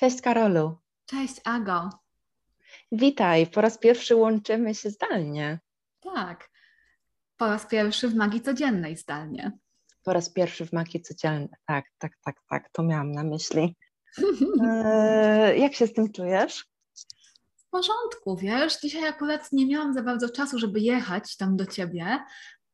Cześć 0.00 0.20
Karolu. 0.20 0.78
Cześć 1.06 1.40
Ago. 1.44 1.90
Witaj, 2.92 3.46
po 3.46 3.60
raz 3.60 3.78
pierwszy 3.78 4.16
łączymy 4.16 4.74
się 4.74 4.90
zdalnie. 4.90 5.60
Tak, 6.00 6.50
po 7.36 7.46
raz 7.46 7.66
pierwszy 7.66 8.08
w 8.08 8.14
Magii 8.14 8.40
Codziennej 8.40 8.96
zdalnie. 8.96 9.52
Po 10.02 10.12
raz 10.12 10.32
pierwszy 10.32 10.66
w 10.66 10.72
Magii 10.72 11.02
Codziennej, 11.02 11.48
tak, 11.66 11.84
tak, 11.98 12.12
tak, 12.24 12.36
tak, 12.50 12.70
to 12.72 12.82
miałam 12.82 13.12
na 13.12 13.24
myśli. 13.24 13.76
Eee, 14.62 15.60
jak 15.62 15.74
się 15.74 15.86
z 15.86 15.92
tym 15.92 16.12
czujesz? 16.12 16.66
W 17.56 17.68
porządku, 17.70 18.36
wiesz, 18.36 18.80
dzisiaj 18.80 19.08
akurat 19.08 19.52
nie 19.52 19.66
miałam 19.66 19.94
za 19.94 20.02
bardzo 20.02 20.28
czasu, 20.28 20.58
żeby 20.58 20.80
jechać 20.80 21.36
tam 21.36 21.56
do 21.56 21.66
Ciebie, 21.66 22.18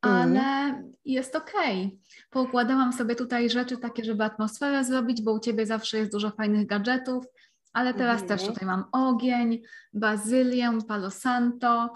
ale 0.08 0.40
mm. 0.40 0.92
jest 1.04 1.36
okej. 1.36 1.86
Okay. 1.86 1.98
Poukładałam 2.30 2.92
sobie 2.92 3.14
tutaj 3.14 3.50
rzeczy 3.50 3.76
takie, 3.76 4.04
żeby 4.04 4.24
atmosferę 4.24 4.84
zrobić, 4.84 5.22
bo 5.22 5.32
u 5.32 5.40
Ciebie 5.40 5.66
zawsze 5.66 5.98
jest 5.98 6.12
dużo 6.12 6.30
fajnych 6.30 6.66
gadżetów, 6.66 7.24
ale 7.76 7.94
teraz 7.94 8.22
mhm. 8.22 8.28
też 8.38 8.48
tutaj 8.48 8.66
mam 8.66 8.84
ogień, 8.92 9.62
bazylię, 9.94 10.78
palo 10.88 11.10
santo, 11.10 11.94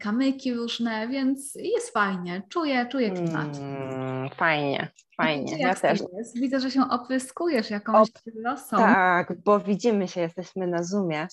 kamyki 0.00 0.54
różne, 0.54 1.08
więc 1.08 1.54
jest 1.54 1.92
fajnie. 1.92 2.42
Czuję, 2.48 2.86
czuję 2.86 3.10
klimat. 3.10 3.58
Mm, 3.58 4.30
fajnie, 4.30 4.88
fajnie. 5.16 5.58
Ja 5.58 5.74
też. 5.74 6.00
Jest? 6.18 6.40
Widzę, 6.40 6.60
że 6.60 6.70
się 6.70 6.82
opryskujesz 6.90 7.70
jakąś 7.70 8.08
rosą. 8.44 8.76
Tak, 8.76 9.42
bo 9.44 9.60
widzimy 9.60 10.08
się, 10.08 10.20
jesteśmy 10.20 10.66
na 10.66 10.82
Zoomie. 10.82 11.28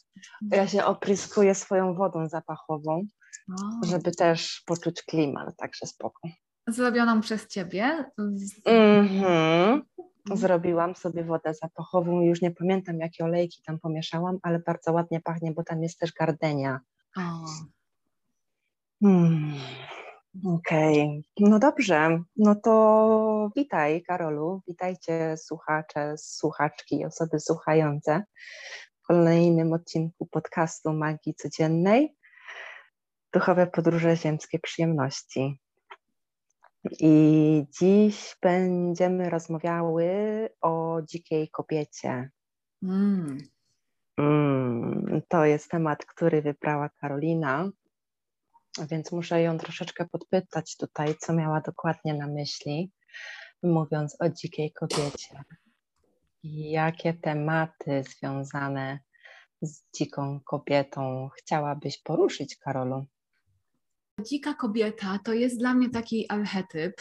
Ja 0.52 0.68
się 0.68 0.86
opryskuję 0.86 1.56
swoją 1.56 1.94
wodą 1.94 2.28
zapachową, 2.28 3.08
o. 3.50 3.86
żeby 3.86 4.12
też 4.12 4.64
poczuć 4.66 5.02
klimat, 5.04 5.58
także 5.58 5.86
spoko. 5.86 6.30
Zrobioną 6.68 7.22
przez 7.22 7.48
Ciebie? 7.48 8.06
Mhm. 8.18 9.82
Mhm. 10.30 10.38
Zrobiłam 10.38 10.96
sobie 10.96 11.24
wodę 11.24 11.54
zapachową, 11.54 12.22
już 12.22 12.42
nie 12.42 12.52
pamiętam 12.52 13.00
jakie 13.00 13.24
olejki 13.24 13.62
tam 13.66 13.80
pomieszałam, 13.80 14.40
ale 14.44 14.60
bardzo 14.60 14.94
ładnie 14.94 15.22
pachnie, 15.22 15.52
bo 15.52 15.64
tam 15.64 15.84
jest 15.84 16.00
też 16.00 16.14
gardenia. 16.14 16.80
Hmm. 19.04 19.54
Okej, 20.46 21.02
okay. 21.02 21.50
no 21.50 21.60
dobrze. 21.60 22.20
No 22.38 22.56
to 22.56 23.50
witaj 23.56 24.04
Karolu, 24.04 24.62
witajcie 24.68 25.38
słuchacze, 25.38 26.14
słuchaczki, 26.18 27.06
osoby 27.06 27.40
słuchające 27.40 28.24
w 29.04 29.08
kolejnym 29.08 29.74
odcinku 29.74 30.26
podcastu 30.26 30.94
Magii 30.94 31.36
Codziennej. 31.36 32.16
Duchowe 33.34 33.68
podróże 33.68 34.16
ziemskie 34.16 34.60
przyjemności. 34.60 35.60
I 37.00 37.66
dziś 37.80 38.36
będziemy 38.42 39.30
rozmawiały 39.30 40.10
o 40.62 41.02
dzikiej 41.10 41.50
kobiecie. 41.50 42.30
Mm. 42.84 43.38
Mm, 44.18 45.22
to 45.28 45.46
jest 45.46 45.72
temat, 45.72 46.06
który 46.06 46.42
wybrała 46.42 46.90
Karolina, 46.90 47.70
więc 48.92 49.12
muszę 49.12 49.42
ją 49.42 49.58
troszeczkę 49.58 50.06
podpytać 50.06 50.78
tutaj, 50.78 51.16
co 51.20 51.34
miała 51.34 51.62
dokładnie 51.62 52.14
na 52.14 52.28
myśli, 52.28 52.92
mówiąc 53.64 54.18
o 54.20 54.30
dzikiej 54.30 54.74
kobiecie. 54.74 55.44
Jakie 56.44 57.14
tematy 57.14 58.04
związane 58.04 59.00
z 59.62 59.84
dziką 59.98 60.40
kobietą 60.46 61.30
chciałabyś 61.38 62.02
poruszyć, 62.02 62.58
Karolu? 62.58 63.06
Dzika 64.22 64.54
kobieta 64.54 65.20
to 65.24 65.34
jest 65.34 65.60
dla 65.60 65.74
mnie 65.74 65.90
taki 65.90 66.32
archetyp. 66.32 66.94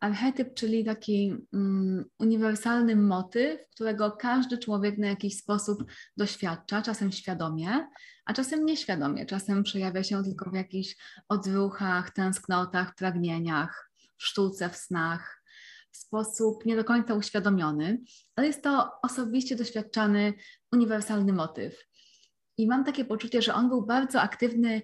Archetyp, 0.00 0.54
czyli 0.54 0.84
taki 0.84 1.34
um, 1.52 2.04
uniwersalny 2.18 2.96
motyw, 2.96 3.60
którego 3.70 4.10
każdy 4.12 4.58
człowiek 4.58 4.98
na 4.98 5.06
jakiś 5.06 5.36
sposób 5.36 5.84
doświadcza, 6.16 6.82
czasem 6.82 7.12
świadomie, 7.12 7.88
a 8.24 8.32
czasem 8.32 8.66
nieświadomie. 8.66 9.26
Czasem 9.26 9.62
przejawia 9.62 10.02
się 10.02 10.24
tylko 10.24 10.50
w 10.50 10.54
jakichś 10.54 10.96
odruchach, 11.28 12.10
tęsknotach, 12.10 12.94
pragnieniach, 12.94 13.90
w 14.18 14.24
sztuce, 14.24 14.68
w 14.68 14.76
snach, 14.76 15.42
w 15.90 15.96
sposób 15.96 16.64
nie 16.66 16.76
do 16.76 16.84
końca 16.84 17.14
uświadomiony, 17.14 18.00
ale 18.36 18.46
jest 18.46 18.62
to 18.62 18.90
osobiście 19.02 19.56
doświadczany 19.56 20.34
uniwersalny 20.72 21.32
motyw. 21.32 21.84
I 22.58 22.66
mam 22.66 22.84
takie 22.84 23.04
poczucie, 23.04 23.42
że 23.42 23.54
on 23.54 23.68
był 23.68 23.86
bardzo 23.86 24.20
aktywny 24.20 24.82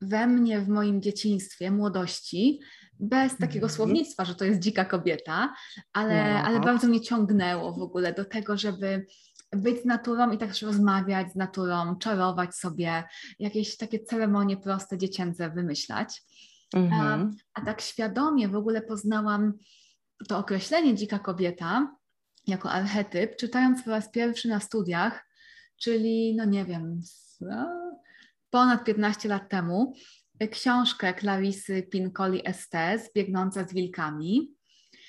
we 0.00 0.26
mnie 0.26 0.60
w 0.60 0.68
moim 0.68 1.02
dzieciństwie, 1.02 1.70
młodości, 1.70 2.60
bez 3.00 3.36
takiego 3.36 3.66
mm. 3.66 3.76
słownictwa, 3.76 4.24
że 4.24 4.34
to 4.34 4.44
jest 4.44 4.60
dzika 4.60 4.84
kobieta, 4.84 5.54
ale, 5.92 6.34
no. 6.34 6.38
ale 6.38 6.60
bardzo 6.60 6.86
mnie 6.86 7.00
ciągnęło 7.00 7.72
w 7.72 7.82
ogóle 7.82 8.14
do 8.14 8.24
tego, 8.24 8.56
żeby 8.56 9.06
być 9.52 9.82
z 9.82 9.84
naturą 9.84 10.30
i 10.30 10.38
też 10.38 10.62
rozmawiać 10.62 11.32
z 11.32 11.36
naturą, 11.36 11.96
czarować 11.96 12.54
sobie, 12.54 13.04
jakieś 13.38 13.76
takie 13.76 14.00
ceremonie 14.00 14.56
proste, 14.56 14.98
dziecięce 14.98 15.50
wymyślać. 15.50 16.22
Mm-hmm. 16.76 16.94
A, 16.94 17.14
mhm. 17.14 17.36
a 17.54 17.60
tak 17.60 17.80
świadomie 17.80 18.48
w 18.48 18.56
ogóle 18.56 18.82
poznałam 18.82 19.52
to 20.28 20.38
określenie 20.38 20.94
dzika 20.94 21.18
kobieta 21.18 21.96
jako 22.46 22.70
archetyp, 22.70 23.36
czytając 23.36 23.82
po 23.82 23.90
raz 23.90 24.10
pierwszy 24.10 24.48
na 24.48 24.60
studiach, 24.60 25.26
czyli 25.76 26.36
no 26.36 26.44
nie 26.44 26.64
wiem, 26.64 27.02
ponad 28.50 28.84
15 28.84 29.28
lat 29.28 29.48
temu 29.48 29.94
książkę 30.50 31.14
Clarisy 31.14 31.82
Pincoli 31.82 32.48
Estes, 32.48 33.12
Biegnąca 33.14 33.64
z 33.64 33.74
wilkami. 33.74 34.54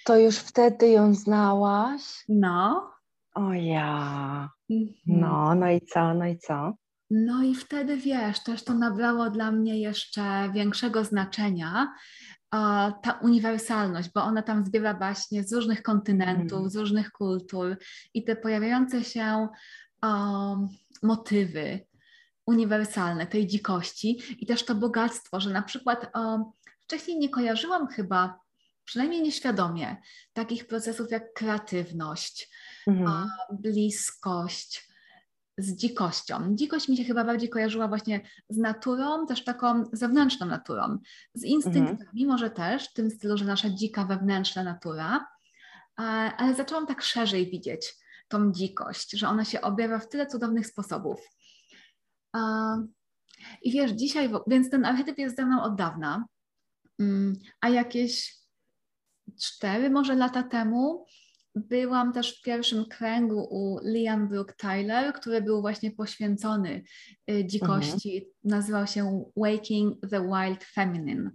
To 0.06 0.18
już 0.18 0.36
wtedy 0.36 0.90
ją 0.90 1.14
znałaś? 1.14 2.02
No. 2.30 2.92
O 3.34 3.54
ja. 3.54 4.50
Mhm. 4.70 4.94
No, 5.06 5.56
no 5.56 5.72
i 5.72 5.82
co, 5.82 6.14
no 6.14 6.26
i 6.26 6.38
co? 6.38 6.74
No 7.10 7.44
i 7.44 7.56
wtedy 7.56 7.98
wiesz, 7.98 8.44
też 8.44 8.64
to 8.64 8.74
nabrało 8.74 9.30
dla 9.30 9.52
mnie 9.52 9.80
jeszcze 9.80 10.52
większego 10.54 11.04
znaczenia, 11.04 11.94
ta 13.04 13.20
uniwersalność, 13.22 14.10
bo 14.16 14.24
ona 14.24 14.42
tam 14.42 14.66
zbiera 14.66 14.94
baśnie 14.94 15.44
z 15.44 15.54
różnych 15.54 15.84
kontynentów, 15.84 16.60
mm. 16.60 16.70
z 16.70 16.76
różnych 16.76 17.12
kultur 17.12 17.78
i 18.14 18.24
te 18.24 18.36
pojawiające 18.36 19.04
się 19.04 19.48
um, 20.04 20.68
motywy, 21.04 21.86
uniwersalne, 22.46 23.28
tej 23.28 23.48
dzikości 23.48 24.22
i 24.40 24.46
też 24.46 24.66
to 24.66 24.76
bogactwo, 24.76 25.40
że 25.40 25.50
na 25.50 25.62
przykład 25.62 26.10
o, 26.14 26.52
wcześniej 26.80 27.20
nie 27.20 27.30
kojarzyłam 27.30 27.88
chyba, 27.88 28.40
przynajmniej 28.86 29.22
nieświadomie, 29.22 29.98
takich 30.34 30.68
procesów 30.68 31.12
jak 31.12 31.34
kreatywność, 31.34 32.50
mhm. 32.88 33.30
bliskość 33.52 34.92
z 35.58 35.76
dzikością. 35.76 36.56
Dzikość 36.56 36.88
mi 36.88 36.98
się 36.98 37.04
chyba 37.04 37.24
bardziej 37.24 37.50
kojarzyła 37.50 37.88
właśnie 37.88 38.22
z 38.50 38.58
naturą, 38.58 39.28
też 39.28 39.44
taką 39.44 39.84
zewnętrzną 39.94 40.46
naturą, 40.46 40.98
z 41.34 41.44
instynktami 41.44 42.00
mhm. 42.24 42.28
może 42.28 42.50
też, 42.50 42.90
w 42.90 42.94
tym 42.94 43.10
stylu, 43.10 43.38
że 43.38 43.46
nasza 43.46 43.70
dzika 43.70 44.06
wewnętrzna 44.06 44.64
natura, 44.64 45.28
ale 46.38 46.56
zaczęłam 46.56 46.88
tak 46.88 47.02
szerzej 47.02 47.52
widzieć 47.52 47.94
tą 48.28 48.52
dzikość, 48.52 49.12
że 49.12 49.30
ona 49.30 49.46
się 49.46 49.62
objawia 49.62 50.00
w 50.00 50.10
tyle 50.10 50.28
cudownych 50.28 50.68
sposobów. 50.68 51.22
I 53.62 53.72
wiesz, 53.72 53.92
dzisiaj, 53.92 54.30
więc 54.48 54.70
ten 54.70 54.86
archetyp 54.86 55.18
jest 55.18 55.36
ze 55.36 55.46
mną 55.46 55.64
od 55.64 55.76
dawna, 55.76 56.26
mm, 57.00 57.34
a 57.62 57.70
jakieś 57.70 58.36
cztery 59.42 59.90
może 59.90 60.16
lata 60.16 60.44
temu 60.44 61.06
byłam 61.56 62.14
też 62.14 62.40
w 62.40 62.42
pierwszym 62.42 62.86
kręgu 62.86 63.48
u 63.52 63.80
Liam 63.84 64.28
Brooke 64.28 64.54
Tyler, 64.58 65.14
który 65.14 65.42
był 65.42 65.62
właśnie 65.62 65.92
poświęcony 65.92 66.84
y, 67.32 67.46
dzikości. 67.46 68.16
Mhm. 68.16 68.32
Nazywał 68.44 68.88
się 68.88 69.26
Waking 69.38 70.10
the 70.10 70.22
Wild 70.22 70.64
Feminine, 70.64 71.32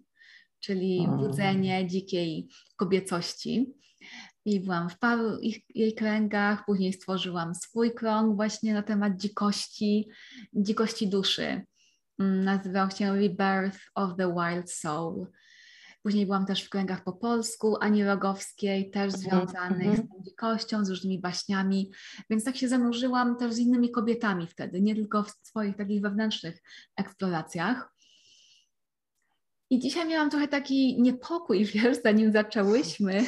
czyli 0.61 0.99
mhm. 0.99 1.19
budzenie 1.19 1.87
dzikiej 1.87 2.49
kobiecości 2.77 3.75
i 4.47 4.61
byłam 4.61 4.91
w 4.91 4.99
paru 4.99 5.39
ich, 5.39 5.59
jej 5.75 5.95
kręgach, 5.95 6.65
później 6.65 6.93
stworzyłam 6.93 7.55
swój 7.55 7.95
krąg 7.95 8.37
właśnie 8.37 8.75
na 8.75 8.83
temat 8.83 9.17
dzikości, 9.17 10.09
dzikości 10.55 11.09
duszy. 11.09 11.63
Mm, 12.19 12.45
nazywał 12.45 12.91
się 12.91 13.13
Rebirth 13.13 13.79
of 13.95 14.17
the 14.17 14.35
Wild 14.35 14.71
Soul. 14.73 15.27
Później 16.03 16.27
byłam 16.27 16.47
też 16.47 16.63
w 16.63 16.69
kręgach 16.69 17.05
po 17.05 17.13
polsku, 17.13 17.77
Ani 17.81 18.05
Rogowskiej, 18.05 18.91
też 18.91 19.15
mhm, 19.15 19.23
związanych 19.23 19.83
mm 19.83 19.97
-hmm. 19.97 20.07
z 20.07 20.09
tą 20.09 20.23
dzikością, 20.25 20.85
z 20.85 20.91
różnymi 20.91 21.21
baśniami, 21.21 21.93
więc 22.31 22.45
tak 22.45 22.57
się 22.57 22.69
zanurzyłam 22.69 23.37
też 23.37 23.55
z 23.55 23.59
innymi 23.59 23.91
kobietami 23.91 24.47
wtedy, 24.47 24.81
nie 24.81 24.95
tylko 24.95 25.23
w 25.23 25.31
swoich 25.31 25.77
takich 25.77 26.03
wewnętrznych 26.03 26.63
eksploracjach. 26.97 27.96
I 29.71 29.79
dzisiaj 29.79 30.09
miałam 30.09 30.31
trochę 30.31 30.49
taki 30.49 31.03
niepokój, 31.03 31.65
wiesz, 31.75 31.97
zanim 32.05 32.33
zaczęłyśmy, 32.33 33.25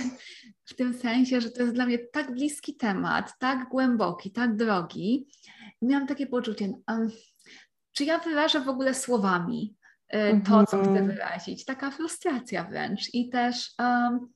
w 0.64 0.74
tym 0.74 0.94
sensie, 0.94 1.40
że 1.40 1.50
to 1.50 1.62
jest 1.62 1.74
dla 1.74 1.86
mnie 1.86 1.98
tak 1.98 2.34
bliski 2.34 2.76
temat, 2.76 3.38
tak 3.38 3.68
głęboki, 3.68 4.32
tak 4.32 4.56
drogi. 4.56 5.28
I 5.82 5.86
miałam 5.86 6.06
takie 6.06 6.26
poczucie, 6.26 6.72
um, 6.88 7.08
czy 7.92 8.04
ja 8.04 8.18
wyrażę 8.18 8.60
w 8.60 8.68
ogóle 8.68 8.94
słowami 8.94 9.76
y, 10.14 10.40
to, 10.48 10.66
co 10.66 10.78
chcę 10.78 10.88
mhm. 10.88 11.06
wyrazić. 11.06 11.64
Taka 11.64 11.90
frustracja 11.90 12.64
wręcz 12.64 13.14
i 13.14 13.28
też, 13.28 13.74
um, 13.78 14.32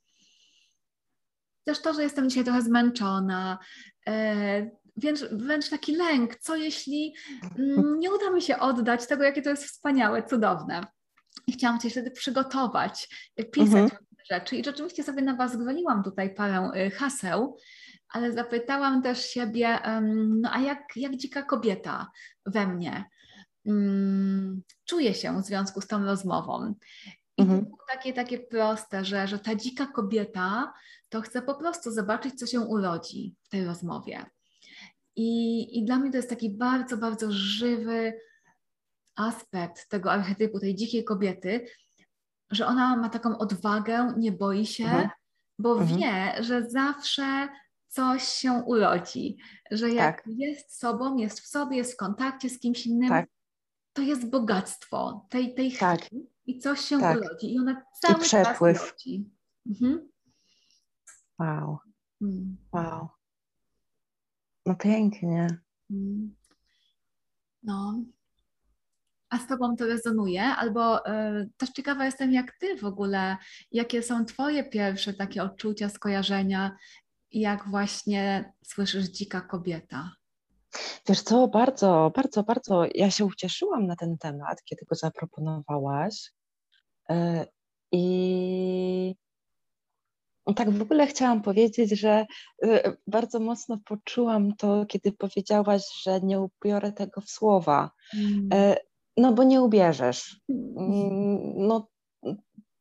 też 1.64 1.82
to, 1.82 1.94
że 1.94 2.02
jestem 2.02 2.28
dzisiaj 2.28 2.44
trochę 2.44 2.62
zmęczona, 2.62 3.58
y, 4.08 4.12
wręcz, 4.96 5.20
wręcz 5.32 5.68
taki 5.68 5.96
lęk, 5.96 6.36
co 6.36 6.56
jeśli 6.56 7.14
mm, 7.58 7.98
nie 7.98 8.10
uda 8.12 8.30
mi 8.30 8.42
się 8.42 8.58
oddać 8.58 9.06
tego, 9.06 9.24
jakie 9.24 9.42
to 9.42 9.50
jest 9.50 9.64
wspaniałe, 9.64 10.22
cudowne. 10.22 10.86
I 11.46 11.52
chciałam 11.52 11.80
Cię 11.80 11.90
wtedy 11.90 12.10
przygotować, 12.10 13.08
pisać 13.52 13.92
mhm. 13.92 14.02
rzeczy 14.30 14.56
i 14.56 14.64
rzeczywiście 14.64 15.02
sobie 15.02 15.22
na 15.22 15.36
Was 15.36 15.56
gwoliłam 15.56 16.02
tutaj 16.02 16.34
parę 16.34 16.70
y, 16.86 16.90
haseł, 16.90 17.56
ale 18.08 18.32
zapytałam 18.32 19.02
też 19.02 19.24
siebie, 19.24 19.78
no 20.28 20.50
a 20.52 20.60
jak, 20.60 20.78
jak 20.96 21.16
dzika 21.16 21.42
kobieta 21.42 22.10
we 22.46 22.66
mnie 22.66 23.04
um, 23.64 24.62
czuje 24.84 25.14
się 25.14 25.42
w 25.42 25.44
związku 25.44 25.80
z 25.80 25.86
tą 25.86 26.04
rozmową? 26.04 26.74
I 27.38 27.42
mhm. 27.42 27.60
to 27.60 27.66
było 27.66 27.78
takie, 27.92 28.12
takie 28.12 28.38
proste, 28.38 29.04
że, 29.04 29.28
że 29.28 29.38
ta 29.38 29.54
dzika 29.54 29.86
kobieta 29.86 30.72
to 31.08 31.20
chce 31.20 31.42
po 31.42 31.54
prostu 31.54 31.90
zobaczyć, 31.90 32.34
co 32.34 32.46
się 32.46 32.60
urodzi 32.60 33.34
w 33.42 33.48
tej 33.48 33.64
rozmowie. 33.64 34.24
I, 35.16 35.78
I 35.78 35.84
dla 35.84 35.98
mnie 35.98 36.10
to 36.10 36.16
jest 36.16 36.30
taki 36.30 36.50
bardzo, 36.50 36.96
bardzo 36.96 37.26
żywy 37.30 38.12
aspekt 39.16 39.88
tego 39.88 40.12
archetypu, 40.12 40.60
tej 40.60 40.74
dzikiej 40.74 41.04
kobiety, 41.04 41.66
że 42.50 42.66
ona 42.66 42.96
ma 42.96 43.08
taką 43.08 43.38
odwagę, 43.38 44.14
nie 44.16 44.32
boi 44.32 44.66
się, 44.66 44.84
mhm. 44.84 45.08
bo 45.58 45.80
mhm. 45.80 46.00
wie, 46.00 46.44
że 46.44 46.70
zawsze 46.70 47.48
coś 47.88 48.22
się 48.22 48.52
urodzi, 48.52 49.36
że 49.70 49.90
jak 49.90 50.16
tak. 50.16 50.34
jest 50.36 50.78
sobą, 50.78 51.16
jest 51.16 51.40
w 51.40 51.46
sobie, 51.46 51.76
jest 51.76 51.92
w 51.92 51.96
kontakcie 51.96 52.50
z 52.50 52.60
kimś 52.60 52.86
innym, 52.86 53.08
tak. 53.08 53.28
to 53.92 54.02
jest 54.02 54.30
bogactwo 54.30 55.26
tej, 55.30 55.54
tej 55.54 55.72
tak. 55.72 56.00
chwili 56.00 56.26
i 56.46 56.58
coś 56.58 56.80
się 56.80 57.00
tak. 57.00 57.16
urodzi. 57.18 57.54
I 57.54 57.58
ona 57.58 57.82
cały 58.00 58.18
I 58.18 58.22
przepływ. 58.22 58.78
czas 58.78 58.90
urodzi. 58.90 59.30
Mhm. 59.66 60.08
Wow. 61.38 61.78
Mm. 62.20 62.56
Wow. 62.72 63.08
No 64.66 64.74
pięknie. 64.74 65.46
Mm. 65.90 66.34
No. 67.62 68.04
A 69.32 69.38
z 69.38 69.46
Tobą 69.46 69.76
to 69.76 69.86
rezonuje? 69.86 70.42
Albo 70.42 71.06
y, 71.06 71.50
też 71.56 71.70
ciekawa 71.70 72.04
jestem, 72.04 72.32
jak 72.32 72.58
Ty 72.58 72.76
w 72.76 72.84
ogóle, 72.84 73.36
jakie 73.72 74.02
są 74.02 74.24
Twoje 74.24 74.64
pierwsze 74.64 75.14
takie 75.14 75.42
odczucia, 75.42 75.88
skojarzenia, 75.88 76.76
jak 77.30 77.68
właśnie 77.70 78.52
słyszysz 78.64 79.04
dzika 79.04 79.40
kobieta? 79.40 80.10
Wiesz 81.08 81.22
co, 81.22 81.48
bardzo, 81.48 82.12
bardzo, 82.16 82.42
bardzo 82.42 82.84
ja 82.94 83.10
się 83.10 83.24
ucieszyłam 83.24 83.86
na 83.86 83.96
ten 83.96 84.18
temat, 84.18 84.62
kiedy 84.64 84.84
go 84.88 84.94
zaproponowałaś. 84.94 86.32
Y, 87.10 87.14
I 87.92 89.14
tak 90.56 90.70
w 90.70 90.82
ogóle 90.82 91.06
chciałam 91.06 91.42
powiedzieć, 91.42 92.00
że 92.00 92.26
y, 92.64 92.96
bardzo 93.06 93.40
mocno 93.40 93.78
poczułam 93.84 94.56
to, 94.56 94.86
kiedy 94.86 95.12
powiedziałaś, 95.12 95.82
że 96.02 96.20
nie 96.20 96.40
ubiorę 96.40 96.92
tego 96.92 97.20
w 97.20 97.30
słowa. 97.30 97.90
Mm. 98.14 98.48
E, 98.52 98.76
no 99.16 99.32
bo 99.32 99.44
nie 99.44 99.62
ubierzesz. 99.62 100.40
Mm, 100.48 101.66
no 101.66 101.88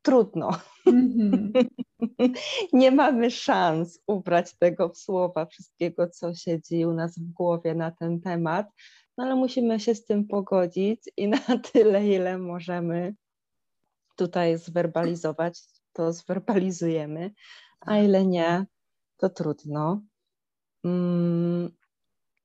trudno. 0.02 0.52
Mm-hmm. 0.88 1.66
nie 2.74 2.92
mamy 2.92 3.32
szans 3.32 4.00
ubrać 4.08 4.58
tego 4.58 4.90
w 4.90 4.98
słowa, 4.98 5.46
wszystkiego, 5.46 6.10
co 6.10 6.34
siedzi 6.34 6.86
u 6.86 6.94
nas 6.94 7.20
w 7.20 7.32
głowie 7.32 7.76
na 7.76 7.92
ten 7.92 8.22
temat, 8.22 8.68
no 9.18 9.24
ale 9.24 9.36
musimy 9.36 9.80
się 9.80 9.96
z 9.96 10.06
tym 10.06 10.28
pogodzić 10.28 11.04
i 11.18 11.28
na 11.28 11.40
tyle, 11.74 12.08
ile 12.08 12.38
możemy 12.38 13.16
tutaj 14.16 14.58
zwerbalizować, 14.58 15.60
to 15.94 16.14
zwerbalizujemy, 16.14 17.32
a 17.82 17.98
ile 17.98 18.26
nie, 18.26 18.66
to 19.18 19.30
trudno. 19.30 20.02
Mm, 20.84 21.72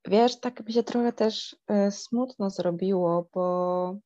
wiesz, 0.08 0.41
tak 0.41 0.67
mi 0.67 0.73
się 0.73 0.82
trochę 0.82 1.12
też 1.12 1.56
e, 1.69 1.91
smutno 1.91 2.50
zrobiło, 2.50 3.29
bo 3.35 3.97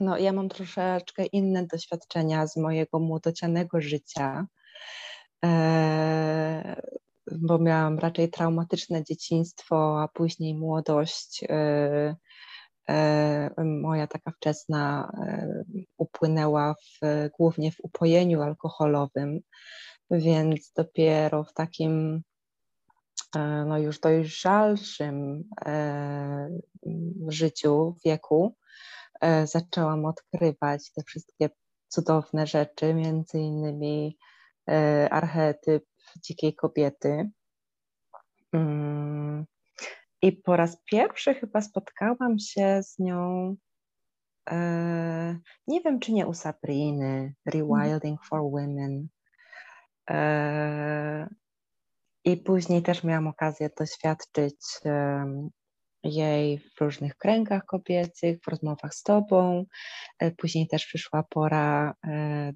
no, 0.00 0.18
ja 0.18 0.32
mam 0.32 0.48
troszeczkę 0.48 1.26
inne 1.26 1.66
doświadczenia 1.66 2.46
z 2.46 2.56
mojego 2.56 2.98
młodocianego 2.98 3.80
życia, 3.80 4.46
e, 5.44 6.82
bo 7.32 7.58
miałam 7.58 7.98
raczej 7.98 8.30
traumatyczne 8.30 9.04
dzieciństwo, 9.04 10.02
a 10.02 10.08
później 10.08 10.54
młodość. 10.54 11.44
E, 11.48 12.16
moja 13.64 14.06
taka 14.06 14.30
wczesna 14.30 15.12
upłynęła 15.96 16.74
w, 16.74 17.00
głównie 17.38 17.72
w 17.72 17.80
upojeniu 17.82 18.42
alkoholowym, 18.42 19.40
więc 20.10 20.72
dopiero 20.76 21.44
w 21.44 21.52
takim 21.52 22.14
e, 22.14 22.35
no 23.66 23.78
już 23.78 24.00
dojrzalszym 24.00 25.44
e, 25.66 26.48
życiu, 27.28 27.96
wieku 28.04 28.56
e, 29.20 29.46
zaczęłam 29.46 30.04
odkrywać 30.04 30.92
te 30.92 31.02
wszystkie 31.02 31.50
cudowne 31.88 32.46
rzeczy, 32.46 32.94
między 32.94 33.38
innymi 33.38 34.18
archetyp 35.10 35.84
dzikiej 36.22 36.54
kobiety. 36.54 37.30
Mm. 38.52 39.46
I 40.22 40.32
po 40.32 40.56
raz 40.56 40.76
pierwszy 40.84 41.34
chyba 41.34 41.60
spotkałam 41.60 42.38
się 42.38 42.82
z 42.82 42.98
nią, 42.98 43.56
nie 45.66 45.80
wiem 45.80 46.00
czy 46.00 46.12
nie 46.12 46.26
u 46.26 46.34
Sabriny, 46.34 47.34
Rewilding 47.46 48.24
for 48.24 48.40
Women, 48.50 49.08
E, 50.10 51.28
I 52.26 52.36
później 52.36 52.82
też 52.82 53.04
miałam 53.04 53.26
okazję 53.26 53.70
doświadczyć 53.78 54.56
jej 56.04 56.58
w 56.58 56.80
różnych 56.80 57.16
kręgach 57.16 57.64
kobiecych, 57.64 58.38
w 58.42 58.48
rozmowach 58.48 58.94
z 58.94 59.02
Tobą. 59.02 59.64
E, 60.18 60.30
później 60.30 60.68
też 60.68 60.86
przyszła 60.86 61.22
pora, 61.22 61.94
e, 62.06 62.52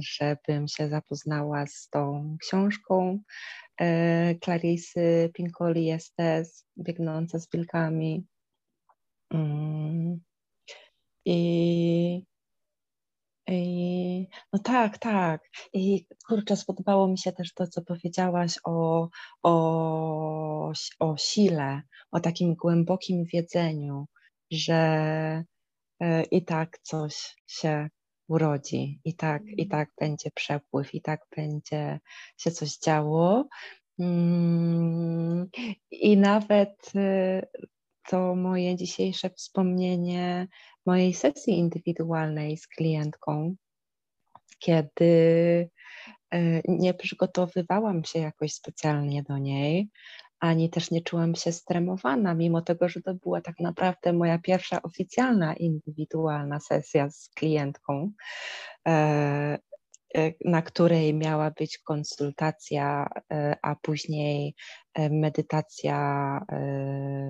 żebym 0.00 0.68
się 0.68 0.88
zapoznała 0.88 1.66
z 1.66 1.88
tą 1.88 2.36
książką 2.40 3.20
Clarisy 4.44 5.30
Pinkoli 5.34 5.90
Estes, 5.90 6.66
Biegnąca 6.78 7.38
z 7.38 7.50
wilkami. 7.50 8.26
Mm. 9.30 10.20
I 11.24 12.24
i, 13.48 14.28
no 14.52 14.58
tak, 14.58 14.98
tak. 14.98 15.40
I 15.72 16.06
kurczę, 16.28 16.56
spodobało 16.56 17.08
mi 17.08 17.18
się 17.18 17.32
też 17.32 17.54
to, 17.54 17.66
co 17.66 17.82
powiedziałaś 17.82 18.54
o, 18.64 19.08
o, 19.42 20.72
o 20.98 21.16
sile, 21.16 21.82
o 22.10 22.20
takim 22.20 22.54
głębokim 22.54 23.24
wiedzeniu, 23.24 24.06
że 24.50 25.44
e, 26.00 26.22
i 26.22 26.44
tak 26.44 26.78
coś 26.82 27.36
się 27.46 27.88
urodzi, 28.28 29.00
i 29.04 29.14
tak, 29.14 29.42
i 29.46 29.62
mm. 29.62 29.68
tak 29.68 29.90
będzie 30.00 30.30
przepływ, 30.30 30.94
i 30.94 31.02
tak 31.02 31.20
będzie 31.36 32.00
się 32.36 32.50
coś 32.50 32.78
działo. 32.78 33.48
Mm, 33.98 35.46
I 35.90 36.16
nawet 36.16 36.92
e, 36.94 37.46
to 38.08 38.34
moje 38.34 38.76
dzisiejsze 38.76 39.30
wspomnienie 39.30 40.48
mojej 40.88 41.14
sesji 41.14 41.58
indywidualnej 41.58 42.56
z 42.56 42.66
klientką, 42.66 43.54
kiedy 44.58 45.12
e, 46.30 46.62
nie 46.68 46.94
przygotowywałam 46.94 48.04
się 48.04 48.18
jakoś 48.18 48.54
specjalnie 48.54 49.22
do 49.22 49.38
niej, 49.38 49.90
ani 50.40 50.70
też 50.70 50.90
nie 50.90 51.02
czułam 51.02 51.34
się 51.34 51.52
stremowana, 51.52 52.34
mimo 52.34 52.62
tego, 52.62 52.88
że 52.88 53.00
to 53.00 53.14
była 53.14 53.40
tak 53.40 53.60
naprawdę 53.60 54.12
moja 54.12 54.38
pierwsza 54.38 54.82
oficjalna, 54.82 55.54
indywidualna 55.54 56.60
sesja 56.60 57.10
z 57.10 57.30
klientką, 57.36 58.12
e, 58.88 58.92
e, 60.14 60.32
na 60.44 60.62
której 60.62 61.14
miała 61.14 61.50
być 61.50 61.78
konsultacja, 61.78 63.08
a 63.62 63.76
później 63.82 64.54
medytacja, 65.10 65.98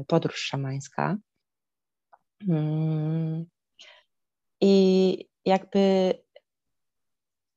podróż 0.06 0.36
szamańska. 0.36 1.16
Mm. 2.48 3.46
I 4.60 5.28
jakby 5.44 6.14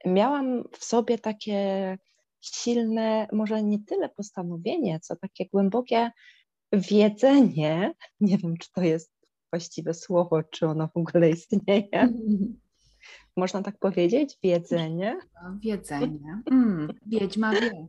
miałam 0.06 0.64
w 0.72 0.86
sobie 0.86 1.18
takie 1.18 1.98
silne, 2.42 3.28
może 3.32 3.64
nie 3.64 3.84
tyle 3.84 4.10
postanowienie, 4.10 5.00
co 5.00 5.16
takie 5.16 5.46
głębokie 5.46 6.12
wiedzenie. 6.74 7.94
Nie 8.20 8.38
wiem, 8.38 8.58
czy 8.58 8.72
to 8.72 8.82
jest 8.82 9.12
właściwe 9.54 9.94
słowo, 9.94 10.44
czy 10.44 10.68
ono 10.68 10.88
w 10.88 10.98
ogóle 10.98 11.30
istnieje. 11.30 11.90
Można 13.38 13.62
tak 13.62 13.80
powiedzieć? 13.80 14.38
Wiedzenie? 14.44 15.20
Wiedzenie. 15.60 16.42
Mm, 16.52 16.94
wiedźma 17.06 17.52
wie. 17.52 17.88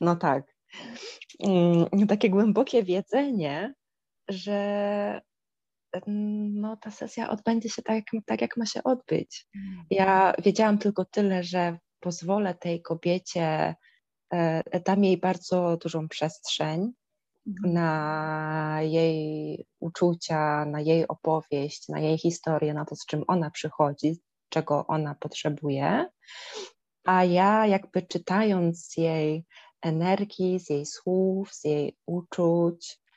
No 0.00 0.16
tak. 0.16 0.54
Mm, 1.40 2.06
takie 2.08 2.30
głębokie 2.30 2.82
wiedzenie, 2.82 3.74
że 4.28 5.20
no, 6.06 6.76
ta 6.76 6.90
sesja 6.90 7.30
odbędzie 7.30 7.68
się 7.68 7.82
tak, 7.82 7.96
jak, 7.96 8.24
tak, 8.26 8.40
jak 8.40 8.56
ma 8.56 8.66
się 8.66 8.82
odbyć. 8.82 9.46
Mm. 9.56 9.84
Ja 9.90 10.32
wiedziałam 10.44 10.78
tylko 10.78 11.04
tyle, 11.04 11.42
że 11.42 11.78
pozwolę 12.00 12.54
tej 12.54 12.82
kobiecie, 12.82 13.74
e, 14.32 14.80
dam 14.80 15.04
jej 15.04 15.18
bardzo 15.18 15.76
dużą 15.76 16.08
przestrzeń, 16.08 16.92
mhm. 17.46 17.74
na 17.74 18.78
jej 18.82 19.66
uczucia, 19.80 20.64
na 20.64 20.80
jej 20.80 21.08
opowieść, 21.08 21.88
na 21.88 22.00
jej 22.00 22.18
historię, 22.18 22.74
na 22.74 22.84
to, 22.84 22.96
z 22.96 23.06
czym 23.06 23.24
ona 23.28 23.50
przychodzi, 23.50 24.20
czego 24.48 24.86
ona 24.86 25.14
potrzebuje. 25.14 26.06
A 27.04 27.24
ja, 27.24 27.66
jakby 27.66 28.02
czytając 28.02 28.86
z 28.86 28.96
jej 28.96 29.44
energii, 29.82 30.60
z 30.60 30.70
jej 30.70 30.86
słów, 30.86 31.54
z 31.54 31.64
jej 31.64 31.96
uczuć, 32.06 33.00
mm, 33.00 33.07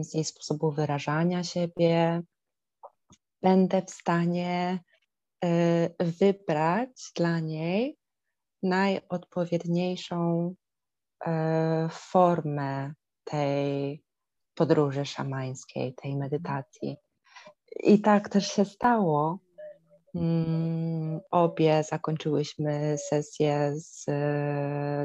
z 0.00 0.14
jej 0.14 0.24
sposobu 0.24 0.70
wyrażania 0.70 1.44
siebie, 1.44 2.22
będę 3.42 3.82
w 3.82 3.90
stanie 3.90 4.80
y, 5.44 5.48
wybrać 6.00 7.12
dla 7.16 7.40
niej 7.40 7.98
najodpowiedniejszą 8.62 10.54
y, 11.26 11.30
formę 11.90 12.92
tej 13.24 14.02
podróży 14.54 15.04
szamańskiej, 15.04 15.94
tej 15.94 16.16
medytacji. 16.16 16.96
I 17.84 18.00
tak 18.00 18.28
też 18.28 18.52
się 18.52 18.64
stało. 18.64 19.38
Mm, 20.14 21.20
obie 21.30 21.82
zakończyłyśmy 21.82 22.96
sesję 22.98 23.72
z, 23.76 24.04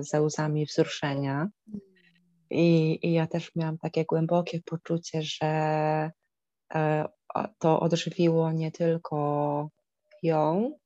ze 0.10 0.22
łzami 0.22 0.66
wzruszenia. 0.66 1.50
I, 2.52 3.00
I 3.08 3.14
ja 3.14 3.28
też 3.28 3.56
miałam 3.56 3.78
takie 3.78 4.06
głębokie 4.06 4.62
poczucie, 4.66 5.22
że 5.22 5.48
e, 6.74 7.06
to 7.60 7.80
odżywiło 7.80 8.52
nie 8.52 8.72
tylko 8.72 9.70
ją, 10.24 10.78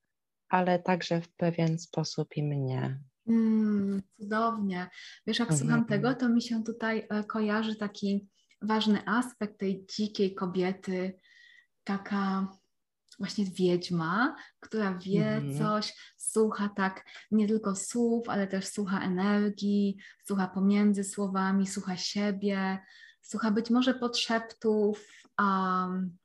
ale 0.49 0.79
także 0.79 1.21
w 1.21 1.33
pewien 1.33 1.79
sposób 1.79 2.37
i 2.37 2.43
mnie. 2.43 2.99
Mm, 3.27 4.01
cudownie. 4.19 4.89
Wiesz, 5.27 5.39
jak 5.39 5.53
słucham 5.53 5.79
mhm. 5.79 5.85
tego, 5.85 6.15
to 6.15 6.29
mi 6.29 6.41
się 6.41 6.63
tutaj 6.63 7.07
e, 7.09 7.23
kojarzy 7.23 7.75
taki 7.75 8.27
ważny 8.61 9.01
aspekt 9.05 9.59
tej 9.59 9.85
dzikiej 9.97 10.35
kobiety, 10.35 11.19
taka 11.83 12.47
właśnie 13.19 13.45
wiedźma, 13.45 14.35
która 14.59 14.93
wie 14.93 15.27
mhm. 15.27 15.57
coś, 15.57 15.93
słucha 16.17 16.69
tak 16.75 17.05
nie 17.31 17.47
tylko 17.47 17.75
słów, 17.75 18.29
ale 18.29 18.47
też 18.47 18.67
słucha 18.67 18.99
energii, 18.99 19.97
słucha 20.25 20.47
pomiędzy 20.47 21.03
słowami, 21.03 21.67
słucha 21.67 21.97
siebie, 21.97 22.79
słucha 23.21 23.51
być 23.51 23.69
może 23.69 23.93
podszeptów 23.93 25.07
um, 25.39 26.17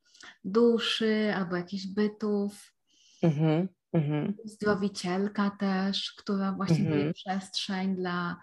duszy 0.45 1.33
albo 1.37 1.57
jakichś 1.57 1.87
bytów. 1.87 2.75
Mhm. 3.23 3.69
Mhm. 3.93 4.35
Zdrowicielka 4.45 5.51
też, 5.51 6.15
która 6.19 6.53
właśnie 6.53 6.79
mhm. 6.79 6.99
daje 6.99 7.13
przestrzeń 7.13 7.97
dla, 7.97 8.37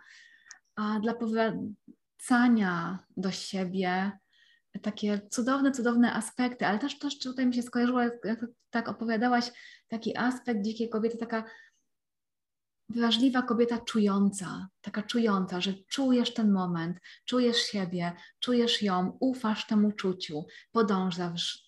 a, 0.75 0.99
dla 0.99 1.13
powracania 1.13 2.99
do 3.17 3.31
siebie, 3.31 4.11
takie 4.81 5.21
cudowne, 5.29 5.71
cudowne 5.71 6.13
aspekty, 6.13 6.65
ale 6.65 6.79
też, 6.79 6.99
też 6.99 7.19
tutaj 7.19 7.45
mi 7.45 7.53
się 7.53 7.61
skojarzyło, 7.61 8.01
jak 8.01 8.45
tak 8.69 8.89
opowiadałaś, 8.89 9.51
taki 9.87 10.17
aspekt 10.17 10.61
dzikiej 10.61 10.89
kobiety, 10.89 11.17
taka 11.17 11.43
wrażliwa 12.89 13.41
kobieta 13.41 13.77
czująca, 13.77 14.67
taka 14.81 15.03
czująca, 15.03 15.61
że 15.61 15.73
czujesz 15.73 16.33
ten 16.33 16.51
moment, 16.51 16.97
czujesz 17.25 17.57
siebie, 17.57 18.11
czujesz 18.39 18.81
ją, 18.81 19.17
ufasz 19.19 19.67
temu 19.67 19.91
czuciu, 19.91 20.45
podążasz, 20.71 21.67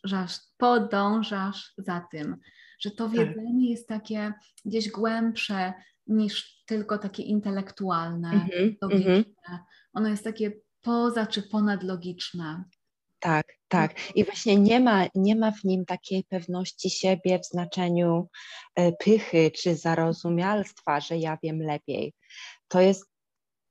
podążasz 0.58 1.74
za 1.78 2.08
tym, 2.12 2.38
że 2.80 2.92
to 2.92 3.10
tak. 3.10 3.14
wiedzenie 3.14 3.70
jest 3.70 3.88
takie 3.88 4.34
gdzieś 4.66 4.90
głębsze 4.90 5.74
niż 6.08 6.64
tylko 6.66 6.98
takie 6.98 7.24
intelektualne, 7.24 8.30
mm 8.30 8.48
-hmm, 8.48 8.76
logiczne. 8.82 9.12
Mm 9.12 9.24
-hmm. 9.24 9.60
Ono 9.94 10.10
jest 10.10 10.24
takie 10.24 10.52
poza 10.82 11.28
czy 11.28 11.44
ponadlogiczne. 11.44 12.64
Tak, 13.20 13.46
tak. 13.68 14.16
I 14.16 14.24
właśnie 14.26 14.56
nie 14.56 14.80
ma, 14.80 15.06
nie 15.16 15.36
ma 15.36 15.52
w 15.52 15.64
nim 15.64 15.86
takiej 15.86 16.24
pewności 16.24 16.90
siebie 16.90 17.40
w 17.40 17.46
znaczeniu 17.46 18.28
e, 18.76 18.92
pychy 18.92 19.52
czy 19.52 19.76
zarozumialstwa, 19.76 21.00
że 21.00 21.18
ja 21.18 21.38
wiem 21.44 21.62
lepiej. 21.62 22.14
To 22.68 22.82
jest, 22.82 23.06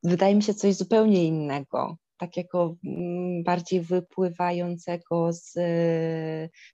wydaje 0.02 0.34
mi 0.34 0.42
się, 0.42 0.54
coś 0.54 0.74
zupełnie 0.74 1.24
innego, 1.24 1.96
takiego 2.18 2.76
mm, 2.84 3.42
bardziej 3.44 3.80
wypływającego 3.80 5.32
z, 5.32 5.52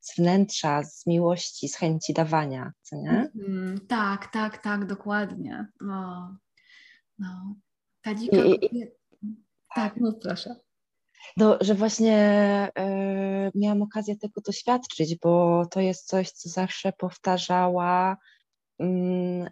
z 0.01 0.19
wnętrza, 0.19 0.83
z 0.85 1.07
miłości, 1.07 1.69
z 1.69 1.77
chęci 1.77 2.15
dawania, 2.15 2.73
co 2.83 2.97
nie? 2.97 3.31
Mm, 3.49 3.87
tak, 3.89 4.33
tak, 4.33 4.63
tak, 4.63 4.87
dokładnie. 4.87 5.67
No, 5.81 6.37
no. 7.19 7.55
Ta 8.03 8.15
dzika... 8.15 8.37
I, 8.37 8.65
i, 8.77 8.87
tak, 9.75 9.97
no 9.97 10.13
proszę. 10.23 10.57
No, 11.37 11.59
że 11.61 11.75
właśnie 11.75 12.19
y, 12.79 13.59
miałam 13.59 13.83
okazję 13.83 14.17
tego 14.17 14.41
doświadczyć, 14.41 15.17
bo 15.23 15.63
to 15.71 15.81
jest 15.81 16.07
coś, 16.07 16.31
co 16.31 16.49
zawsze 16.49 16.93
powtarzała 16.93 18.17
y, 18.83 18.85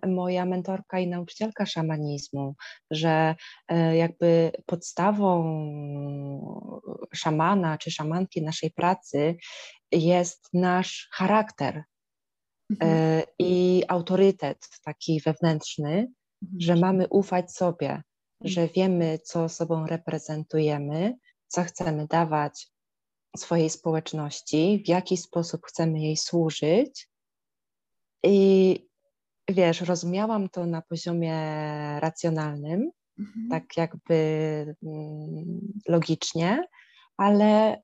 moja 0.06 0.46
mentorka 0.46 0.98
i 0.98 1.08
nauczycielka 1.08 1.66
szamanizmu, 1.66 2.54
że 2.90 3.34
y, 3.72 3.96
jakby 3.96 4.52
podstawą 4.66 5.42
szamana 7.14 7.78
czy 7.78 7.90
szamanki 7.90 8.42
naszej 8.42 8.70
pracy 8.70 9.36
jest 9.92 10.48
nasz 10.52 11.08
charakter 11.12 11.84
mhm. 12.70 13.22
i 13.38 13.82
autorytet 13.88 14.68
taki 14.84 15.20
wewnętrzny, 15.20 15.92
mhm. 16.42 16.60
że 16.60 16.76
mamy 16.76 17.08
ufać 17.08 17.52
sobie, 17.52 18.02
że 18.44 18.60
mhm. 18.60 18.74
wiemy, 18.74 19.18
co 19.24 19.48
sobą 19.48 19.86
reprezentujemy, 19.86 21.14
co 21.52 21.64
chcemy 21.64 22.06
dawać 22.06 22.68
swojej 23.36 23.70
społeczności, 23.70 24.82
w 24.86 24.88
jaki 24.88 25.16
sposób 25.16 25.66
chcemy 25.66 26.00
jej 26.00 26.16
służyć. 26.16 27.08
I 28.24 28.78
wiesz, 29.48 29.80
rozumiałam 29.80 30.48
to 30.48 30.66
na 30.66 30.82
poziomie 30.82 31.36
racjonalnym, 32.00 32.90
mhm. 33.18 33.48
tak 33.50 33.76
jakby 33.76 34.14
mm, 34.82 35.60
logicznie, 35.88 36.64
ale 37.16 37.82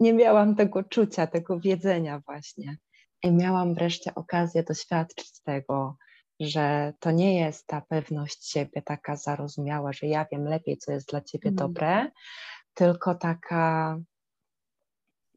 nie 0.00 0.12
miałam 0.12 0.56
tego 0.56 0.82
czucia, 0.82 1.26
tego 1.26 1.60
wiedzenia 1.60 2.22
właśnie. 2.26 2.76
I 3.22 3.32
miałam 3.32 3.74
wreszcie 3.74 4.14
okazję 4.14 4.62
doświadczyć 4.62 5.42
tego, 5.42 5.96
że 6.40 6.92
to 7.00 7.10
nie 7.10 7.38
jest 7.40 7.66
ta 7.66 7.80
pewność 7.80 8.50
siebie 8.50 8.82
taka 8.82 9.16
zarozumiała, 9.16 9.92
że 9.92 10.06
ja 10.06 10.26
wiem 10.32 10.44
lepiej, 10.44 10.78
co 10.78 10.92
jest 10.92 11.08
dla 11.08 11.20
ciebie 11.20 11.48
mhm. 11.48 11.68
dobre, 11.68 12.10
tylko 12.74 13.14
taka, 13.14 13.98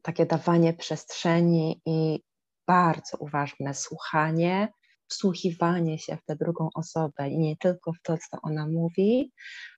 takie 0.02 0.26
dawanie 0.26 0.74
przestrzeni 0.74 1.82
i 1.86 2.22
bardzo 2.66 3.16
uważne 3.18 3.74
słuchanie, 3.74 4.72
wsłuchiwanie 5.08 5.98
się 5.98 6.16
w 6.16 6.24
tę 6.24 6.36
drugą 6.36 6.68
osobę 6.74 7.28
i 7.28 7.38
nie 7.38 7.56
tylko 7.56 7.92
w 7.92 8.02
to, 8.02 8.18
co 8.18 8.38
ona 8.42 8.66
mówi, 8.68 9.32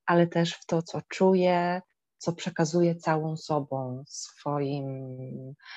ale 0.06 0.26
też 0.26 0.54
w 0.54 0.66
to, 0.66 0.82
co 0.82 1.00
czuje, 1.08 1.82
co 2.18 2.32
przekazuje 2.32 2.94
całą 2.96 3.36
sobą, 3.36 4.02
swoim 4.06 4.86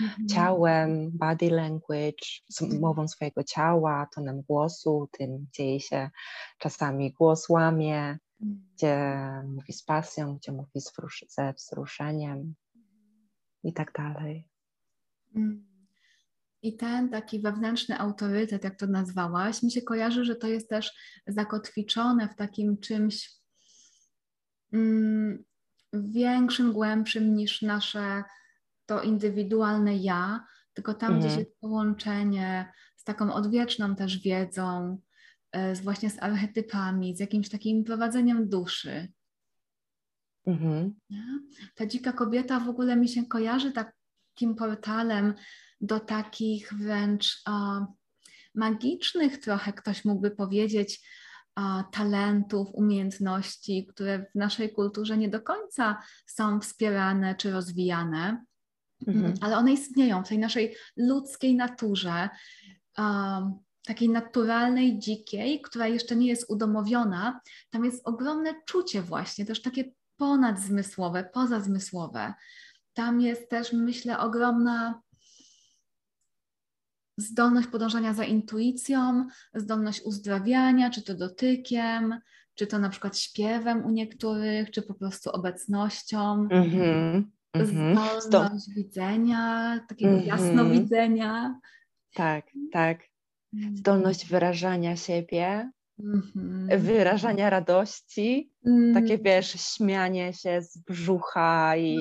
mhm. 0.02 0.28
ciałem, 0.30 1.12
body 1.14 1.50
language, 1.50 2.26
mową 2.80 3.08
swojego 3.08 3.44
ciała, 3.44 4.08
tonem 4.16 4.42
głosu, 4.42 5.10
tym, 5.12 5.48
gdzie 5.52 5.66
jej 5.66 5.80
się 5.80 6.10
czasami 6.58 7.14
głos 7.14 7.50
łamie, 7.50 8.18
gdzie 8.42 9.18
mówi 9.46 9.74
z 9.74 9.84
pasją, 9.84 10.38
gdzie 10.38 10.52
mówi 10.52 10.82
z 10.82 10.92
ze 11.30 11.54
wzruszeniem 11.54 12.56
i 13.64 13.74
tak 13.74 13.92
dalej. 13.92 14.48
Mm. 15.36 15.72
I 16.64 16.78
ten 16.78 17.10
taki 17.10 17.40
wewnętrzny 17.40 18.00
autorytet, 18.00 18.64
jak 18.64 18.76
to 18.76 18.88
nazwałaś, 18.88 19.64
mi 19.64 19.72
się 19.72 19.82
kojarzy, 19.82 20.26
że 20.26 20.36
to 20.36 20.48
jest 20.48 20.70
też 20.70 20.92
zakotwiczone 21.28 22.30
w 22.30 22.36
takim 22.36 22.78
czymś 22.78 23.32
mm, 24.74 25.44
większym, 25.94 26.74
głębszym 26.74 27.36
niż 27.36 27.62
nasze 27.62 28.24
to 28.86 29.02
indywidualne 29.02 29.98
ja, 29.98 30.46
tylko 30.74 30.94
tam 30.94 31.14
mhm. 31.14 31.20
gdzieś 31.20 31.40
jest 31.40 31.60
połączenie 31.60 32.72
z 32.96 33.04
taką 33.04 33.34
odwieczną 33.34 33.96
też 33.96 34.20
wiedzą, 34.20 34.98
z 35.54 35.82
właśnie 35.82 36.10
z 36.10 36.24
archetypami, 36.24 37.16
z 37.16 37.20
jakimś 37.20 37.50
takim 37.50 37.84
prowadzeniem 37.84 38.50
duszy. 38.50 39.08
Mhm. 40.48 40.96
Ta 41.76 41.86
dzika 41.86 42.14
kobieta 42.14 42.60
w 42.60 42.70
ogóle 42.70 42.96
mi 42.96 43.10
się 43.10 43.26
kojarzy 43.26 43.72
takim 43.72 44.56
portalem 44.56 45.34
do 45.82 46.00
takich 46.00 46.74
wręcz 46.74 47.42
o, 47.46 47.86
magicznych 48.56 49.38
trochę, 49.38 49.74
ktoś 49.74 50.06
mógłby 50.06 50.32
powiedzieć, 50.32 51.08
o, 51.56 51.84
talentów, 51.92 52.68
umiejętności, 52.74 53.88
które 53.88 54.20
w 54.20 54.36
naszej 54.36 54.74
kulturze 54.74 55.18
nie 55.18 55.30
do 55.30 55.42
końca 55.42 55.98
są 56.26 56.62
wspierane 56.62 57.36
czy 57.36 57.52
rozwijane, 57.52 58.46
mhm. 59.08 59.34
ale 59.42 59.58
one 59.58 59.74
istnieją 59.74 60.24
w 60.24 60.28
tej 60.28 60.40
naszej 60.40 60.76
ludzkiej 60.98 61.56
naturze 61.56 62.30
takiej 63.86 64.10
naturalnej, 64.10 65.00
dzikiej, 65.00 65.62
która 65.62 65.88
jeszcze 65.88 66.16
nie 66.16 66.28
jest 66.28 66.50
udomowiona, 66.50 67.42
tam 67.70 67.86
jest 67.86 68.08
ogromne 68.08 68.54
czucie 68.66 69.02
właśnie, 69.02 69.46
też 69.46 69.62
takie 69.62 69.92
ponadzmysłowe, 70.18 71.30
pozazmysłowe. 71.34 72.34
Tam 72.94 73.22
jest 73.22 73.50
też, 73.50 73.74
myślę, 73.74 74.20
ogromna 74.20 75.02
zdolność 77.18 77.68
podążania 77.68 78.14
za 78.14 78.24
intuicją, 78.24 79.28
zdolność 79.54 80.02
uzdrawiania, 80.06 80.90
czy 80.90 81.02
to 81.02 81.16
dotykiem, 81.16 82.20
czy 82.56 82.68
to 82.68 82.80
na 82.80 82.90
przykład 82.90 83.18
śpiewem 83.18 83.86
u 83.86 83.90
niektórych, 83.90 84.72
czy 84.72 84.82
po 84.82 84.94
prostu 84.94 85.30
obecnością. 85.30 86.48
Mm-hmm. 86.48 87.24
Zdolność 88.20 88.70
widzenia, 88.76 89.80
takiego 89.90 90.18
mm-hmm. 90.18 90.26
jasnowidzenia. 90.26 91.60
Tak, 92.14 92.46
tak. 92.72 93.11
Zdolność 93.54 94.26
wyrażania 94.26 94.96
siebie, 94.96 95.72
Mm-hmm. 96.04 96.80
wyrażania 96.80 97.50
radości, 97.50 98.52
mm. 98.66 98.94
takie 98.94 99.18
wiesz, 99.18 99.52
śmianie 99.52 100.34
się 100.34 100.62
z 100.62 100.78
brzucha 100.78 101.78
i 101.78 101.98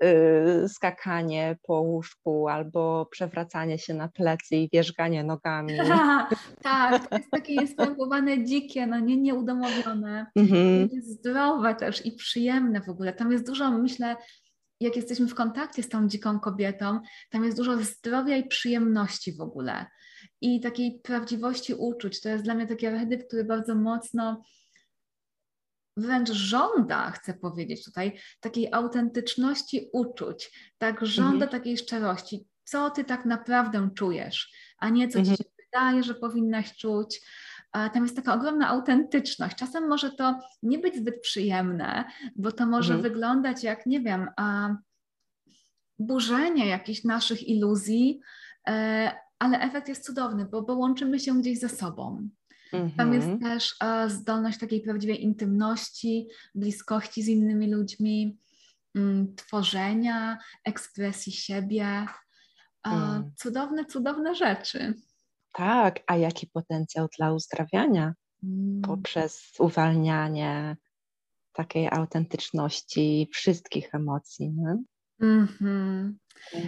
tak. 0.00 0.08
y, 0.08 0.68
skakanie 0.68 1.58
po 1.62 1.80
łóżku 1.80 2.48
albo 2.48 3.06
przewracanie 3.06 3.78
się 3.78 3.94
na 3.94 4.08
plecy 4.08 4.56
i 4.56 4.68
wierzganie 4.72 5.24
nogami. 5.24 5.72
tak, 6.62 7.08
to 7.08 7.16
jest 7.16 7.30
takie 7.30 7.56
nieskrępowane 7.56 8.44
dzikie, 8.44 8.86
no 8.86 9.00
nie 9.00 9.16
nieudomowione, 9.16 10.26
mm-hmm. 10.38 10.88
zdrowe 11.00 11.74
też 11.74 12.06
i 12.06 12.12
przyjemne 12.12 12.80
w 12.80 12.88
ogóle. 12.88 13.12
Tam 13.12 13.32
jest 13.32 13.46
dużo, 13.46 13.70
myślę, 13.70 14.16
jak 14.80 14.96
jesteśmy 14.96 15.26
w 15.26 15.34
kontakcie 15.34 15.82
z 15.82 15.88
tą 15.88 16.08
dziką 16.08 16.40
kobietą, 16.40 17.00
tam 17.30 17.44
jest 17.44 17.56
dużo 17.56 17.76
zdrowia 17.82 18.36
i 18.36 18.48
przyjemności 18.48 19.32
w 19.32 19.40
ogóle 19.40 19.86
i 20.40 20.60
takiej 20.60 21.00
prawdziwości 21.00 21.74
uczuć. 21.74 22.20
To 22.20 22.28
jest 22.28 22.44
dla 22.44 22.54
mnie 22.54 22.66
taki 22.66 22.86
archetyp, 22.86 23.26
który 23.26 23.44
bardzo 23.44 23.74
mocno 23.74 24.42
wręcz 25.96 26.30
żąda, 26.30 27.10
chcę 27.10 27.34
powiedzieć 27.34 27.84
tutaj, 27.84 28.18
takiej 28.40 28.72
autentyczności 28.72 29.90
uczuć, 29.92 30.70
tak 30.78 31.06
żąda 31.06 31.44
mhm. 31.44 31.50
takiej 31.50 31.76
szczerości. 31.76 32.46
Co 32.64 32.90
ty 32.90 33.04
tak 33.04 33.24
naprawdę 33.24 33.90
czujesz, 33.94 34.52
a 34.78 34.88
nie 34.88 35.08
co 35.08 35.18
mhm. 35.18 35.36
ci 35.36 35.42
się 35.42 35.50
wydaje, 35.64 36.02
że 36.02 36.14
powinnaś 36.14 36.76
czuć. 36.76 37.20
Tam 37.72 38.02
jest 38.02 38.16
taka 38.16 38.34
ogromna 38.34 38.68
autentyczność. 38.68 39.56
Czasem 39.56 39.88
może 39.88 40.10
to 40.10 40.40
nie 40.62 40.78
być 40.78 40.96
zbyt 40.96 41.20
przyjemne, 41.20 42.04
bo 42.36 42.52
to 42.52 42.66
może 42.66 42.94
mhm. 42.94 43.12
wyglądać 43.12 43.64
jak, 43.64 43.86
nie 43.86 44.00
wiem, 44.00 44.28
a, 44.36 44.76
burzenie 45.98 46.66
jakichś 46.66 47.04
naszych 47.04 47.48
iluzji, 47.48 48.20
e, 48.68 49.25
ale 49.38 49.60
efekt 49.60 49.88
jest 49.88 50.04
cudowny, 50.04 50.44
bo, 50.44 50.62
bo 50.62 50.74
łączymy 50.74 51.20
się 51.20 51.40
gdzieś 51.40 51.58
ze 51.58 51.68
sobą. 51.68 52.28
Tam 52.96 53.14
jest 53.14 53.28
mhm. 53.28 53.52
też 53.52 53.76
e, 53.84 54.10
zdolność 54.10 54.58
takiej 54.58 54.80
prawdziwej 54.80 55.22
intymności, 55.22 56.28
bliskości 56.54 57.22
z 57.22 57.28
innymi 57.28 57.72
ludźmi, 57.72 58.38
mm, 58.94 59.34
tworzenia, 59.34 60.38
ekspresji 60.64 61.32
siebie. 61.32 61.84
E, 62.86 62.90
mm. 62.90 63.32
Cudowne, 63.36 63.84
cudowne 63.84 64.34
rzeczy. 64.34 64.94
Tak, 65.52 66.00
a 66.06 66.16
jaki 66.16 66.46
potencjał 66.46 67.08
dla 67.18 67.32
uzdrawiania 67.32 68.14
mm. 68.44 68.82
poprzez 68.82 69.52
uwalnianie 69.58 70.76
takiej 71.52 71.88
autentyczności 71.88 73.28
wszystkich 73.32 73.94
emocji. 73.94 74.50
Nie? 74.50 74.76
Mm-hmm. 75.22 76.12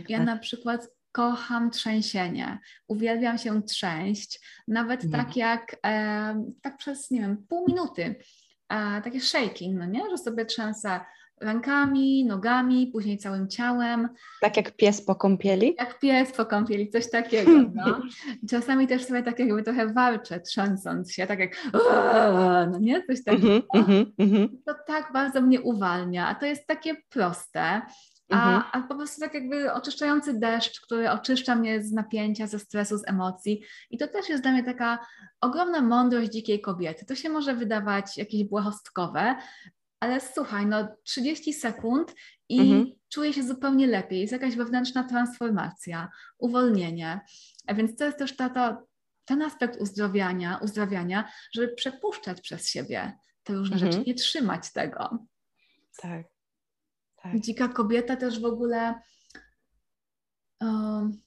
Ja 0.08 0.24
na 0.24 0.38
przykład 0.38 0.88
kocham 1.18 1.70
trzęsienie. 1.70 2.58
Uwielbiam 2.88 3.38
się 3.38 3.62
trzęść, 3.62 4.40
nawet 4.68 5.04
mm. 5.04 5.12
tak 5.12 5.36
jak 5.36 5.76
e, 5.86 6.44
tak 6.62 6.76
przez, 6.76 7.10
nie 7.10 7.20
wiem, 7.20 7.46
pół 7.48 7.66
minuty. 7.68 8.14
E, 8.68 9.02
takie 9.02 9.20
shaking, 9.20 9.78
no 9.78 9.86
nie? 9.86 10.10
Że 10.10 10.18
sobie 10.18 10.46
trzęsę 10.46 11.00
rękami, 11.40 12.24
nogami, 12.24 12.86
później 12.86 13.18
całym 13.18 13.48
ciałem. 13.48 14.08
Tak 14.40 14.56
jak 14.56 14.76
pies 14.76 15.02
po 15.02 15.14
kąpieli? 15.14 15.74
Jak 15.78 15.98
pies 15.98 16.32
po 16.32 16.46
kąpieli, 16.46 16.90
coś 16.90 17.10
takiego. 17.10 17.50
No. 17.74 18.00
Czasami 18.50 18.86
też 18.86 19.04
sobie 19.04 19.22
tak 19.22 19.38
jakby 19.38 19.62
trochę 19.62 19.92
walczę, 19.92 20.40
trzęsąc 20.40 21.12
się, 21.12 21.26
tak 21.26 21.38
jak 21.38 21.56
no 22.72 22.78
nie? 22.78 23.06
Coś 23.06 23.24
takiego. 23.24 23.48
Mm-hmm, 23.48 24.06
mm-hmm. 24.18 24.48
To 24.66 24.74
tak 24.86 25.12
bardzo 25.12 25.40
mnie 25.40 25.60
uwalnia, 25.60 26.28
a 26.28 26.34
to 26.34 26.46
jest 26.46 26.66
takie 26.66 26.94
proste. 27.08 27.82
A, 28.30 28.56
mhm. 28.56 28.62
a 28.72 28.88
po 28.88 28.94
prostu 28.94 29.20
tak 29.20 29.34
jakby 29.34 29.72
oczyszczający 29.72 30.38
deszcz, 30.38 30.80
który 30.80 31.10
oczyszcza 31.10 31.54
mnie 31.54 31.82
z 31.82 31.92
napięcia, 31.92 32.46
ze 32.46 32.58
stresu, 32.58 32.98
z 32.98 33.08
emocji. 33.08 33.62
I 33.90 33.98
to 33.98 34.08
też 34.08 34.28
jest 34.28 34.42
dla 34.42 34.52
mnie 34.52 34.64
taka 34.64 35.06
ogromna 35.40 35.80
mądrość 35.80 36.30
dzikiej 36.30 36.60
kobiety. 36.60 37.06
To 37.06 37.14
się 37.14 37.28
może 37.28 37.54
wydawać 37.54 38.18
jakieś 38.18 38.44
błahostkowe, 38.44 39.36
ale 40.00 40.20
słuchaj, 40.20 40.66
no 40.66 40.88
30 41.04 41.54
sekund 41.54 42.14
i 42.48 42.60
mhm. 42.60 42.92
czuję 43.08 43.32
się 43.32 43.42
zupełnie 43.42 43.86
lepiej. 43.86 44.20
Jest 44.20 44.32
jakaś 44.32 44.56
wewnętrzna 44.56 45.04
transformacja, 45.04 46.08
uwolnienie. 46.38 47.20
A 47.66 47.74
więc 47.74 47.96
to 47.96 48.04
jest 48.04 48.18
też 48.18 48.36
ta, 48.36 48.48
ta, 48.48 48.82
ten 49.24 49.42
aspekt 49.42 49.80
uzdrowiania, 49.80 50.60
uzdrawiania, 50.62 51.30
żeby 51.52 51.68
przepuszczać 51.68 52.40
przez 52.40 52.68
siebie 52.68 53.18
te 53.42 53.54
różne 53.54 53.76
mhm. 53.76 53.92
rzeczy, 53.92 54.04
nie 54.06 54.14
trzymać 54.14 54.72
tego. 54.72 55.18
Tak. 56.02 56.37
Tak. 57.32 57.40
Dzika 57.40 57.68
kobieta 57.68 58.16
też 58.16 58.40
w 58.40 58.44
ogóle 58.44 58.94
um, 60.60 61.18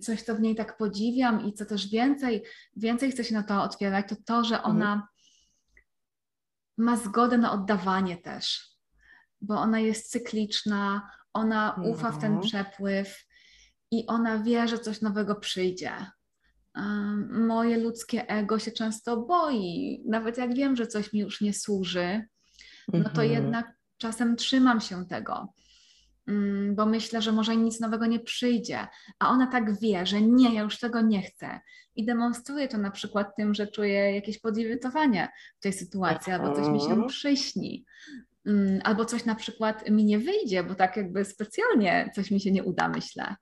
coś, 0.00 0.22
co 0.22 0.34
w 0.34 0.40
niej 0.40 0.54
tak 0.54 0.76
podziwiam 0.76 1.46
i 1.46 1.52
co 1.52 1.66
też 1.66 1.90
więcej, 1.90 2.44
więcej 2.76 3.10
chcę 3.10 3.24
się 3.24 3.34
na 3.34 3.42
to 3.42 3.62
otwierać, 3.62 4.06
to 4.08 4.16
to, 4.24 4.44
że 4.44 4.56
mhm. 4.56 4.76
ona 4.76 4.92
mhm. 4.92 5.08
ma 6.78 6.96
zgodę 6.96 7.38
na 7.38 7.52
oddawanie 7.52 8.16
też, 8.16 8.76
bo 9.40 9.54
ona 9.54 9.80
jest 9.80 10.10
cykliczna, 10.10 11.10
ona 11.32 11.74
mhm. 11.74 11.90
ufa 11.90 12.10
w 12.10 12.20
ten 12.20 12.32
mhm. 12.32 12.48
przepływ 12.48 13.26
i 13.90 14.06
ona 14.06 14.42
wie, 14.42 14.68
że 14.68 14.78
coś 14.78 15.00
nowego 15.00 15.34
przyjdzie. 15.34 15.92
Um, 16.76 17.46
moje 17.46 17.78
ludzkie 17.78 18.28
ego 18.28 18.58
się 18.58 18.72
często 18.72 19.16
boi, 19.16 20.02
nawet 20.06 20.38
jak 20.38 20.54
wiem, 20.54 20.76
że 20.76 20.86
coś 20.86 21.12
mi 21.12 21.20
już 21.20 21.40
nie 21.40 21.54
służy, 21.54 22.24
no 22.92 23.04
to 23.04 23.22
mhm. 23.22 23.30
jednak 23.30 23.79
czasem 24.00 24.36
trzymam 24.36 24.80
się 24.80 25.06
tego, 25.06 25.54
mm, 26.26 26.74
bo 26.74 26.86
myślę, 26.86 27.22
że 27.22 27.32
może 27.32 27.56
nic 27.56 27.80
nowego 27.80 28.06
nie 28.06 28.20
przyjdzie, 28.20 28.86
a 29.18 29.30
ona 29.30 29.46
tak 29.46 29.80
wie, 29.80 30.06
że 30.06 30.22
nie, 30.22 30.54
ja 30.54 30.62
już 30.62 30.78
tego 30.78 31.00
nie 31.00 31.22
chcę. 31.22 31.60
I 31.94 32.04
demonstruje 32.04 32.68
to 32.68 32.78
na 32.78 32.90
przykład 32.90 33.36
tym, 33.36 33.54
że 33.54 33.66
czuje 33.66 34.14
jakieś 34.14 34.38
podirytowanie 34.40 35.28
w 35.58 35.62
tej 35.62 35.72
sytuacji, 35.72 36.32
albo 36.32 36.52
coś 36.52 36.68
mi 36.68 36.80
się 36.80 37.06
przyśni, 37.06 37.84
mm, 38.46 38.80
albo 38.84 39.04
coś 39.04 39.24
na 39.24 39.34
przykład 39.34 39.90
mi 39.90 40.04
nie 40.04 40.18
wyjdzie, 40.18 40.64
bo 40.64 40.74
tak 40.74 40.96
jakby 40.96 41.24
specjalnie 41.24 42.10
coś 42.14 42.30
mi 42.30 42.40
się 42.40 42.52
nie 42.52 42.64
uda, 42.64 42.88
myślę. 42.88 43.36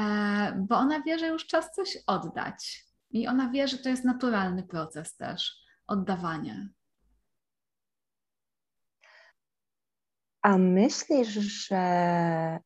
E, 0.00 0.64
bo 0.68 0.76
ona 0.76 1.02
wie, 1.02 1.18
że 1.18 1.26
już 1.26 1.46
czas 1.46 1.74
coś 1.74 1.98
oddać. 2.06 2.84
I 3.10 3.26
ona 3.26 3.50
wie, 3.50 3.68
że 3.68 3.78
to 3.78 3.88
jest 3.88 4.04
naturalny 4.04 4.62
proces 4.62 5.16
też 5.16 5.56
oddawania. 5.86 6.68
A 10.44 10.58
myślisz, 10.58 11.28
że 11.28 12.58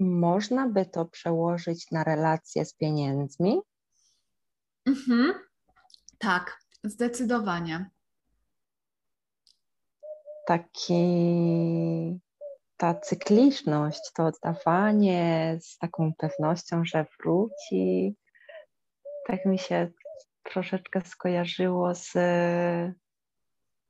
można 0.00 0.68
by 0.68 0.86
to 0.86 1.04
przełożyć 1.04 1.90
na 1.90 2.04
relacje 2.04 2.64
z 2.64 2.74
pieniędzmi? 2.74 3.60
Mhm. 4.86 5.34
Tak, 6.18 6.58
zdecydowanie. 6.84 7.90
Taki, 10.46 12.20
ta 12.76 12.94
cykliczność, 12.94 14.00
to 14.14 14.26
oddawanie 14.26 15.58
z 15.62 15.78
taką 15.78 16.12
pewnością, 16.18 16.84
że 16.84 17.06
wróci, 17.20 18.16
tak 19.26 19.46
mi 19.46 19.58
się 19.58 19.90
troszeczkę 20.42 21.00
skojarzyło 21.00 21.94
z, 21.94 22.12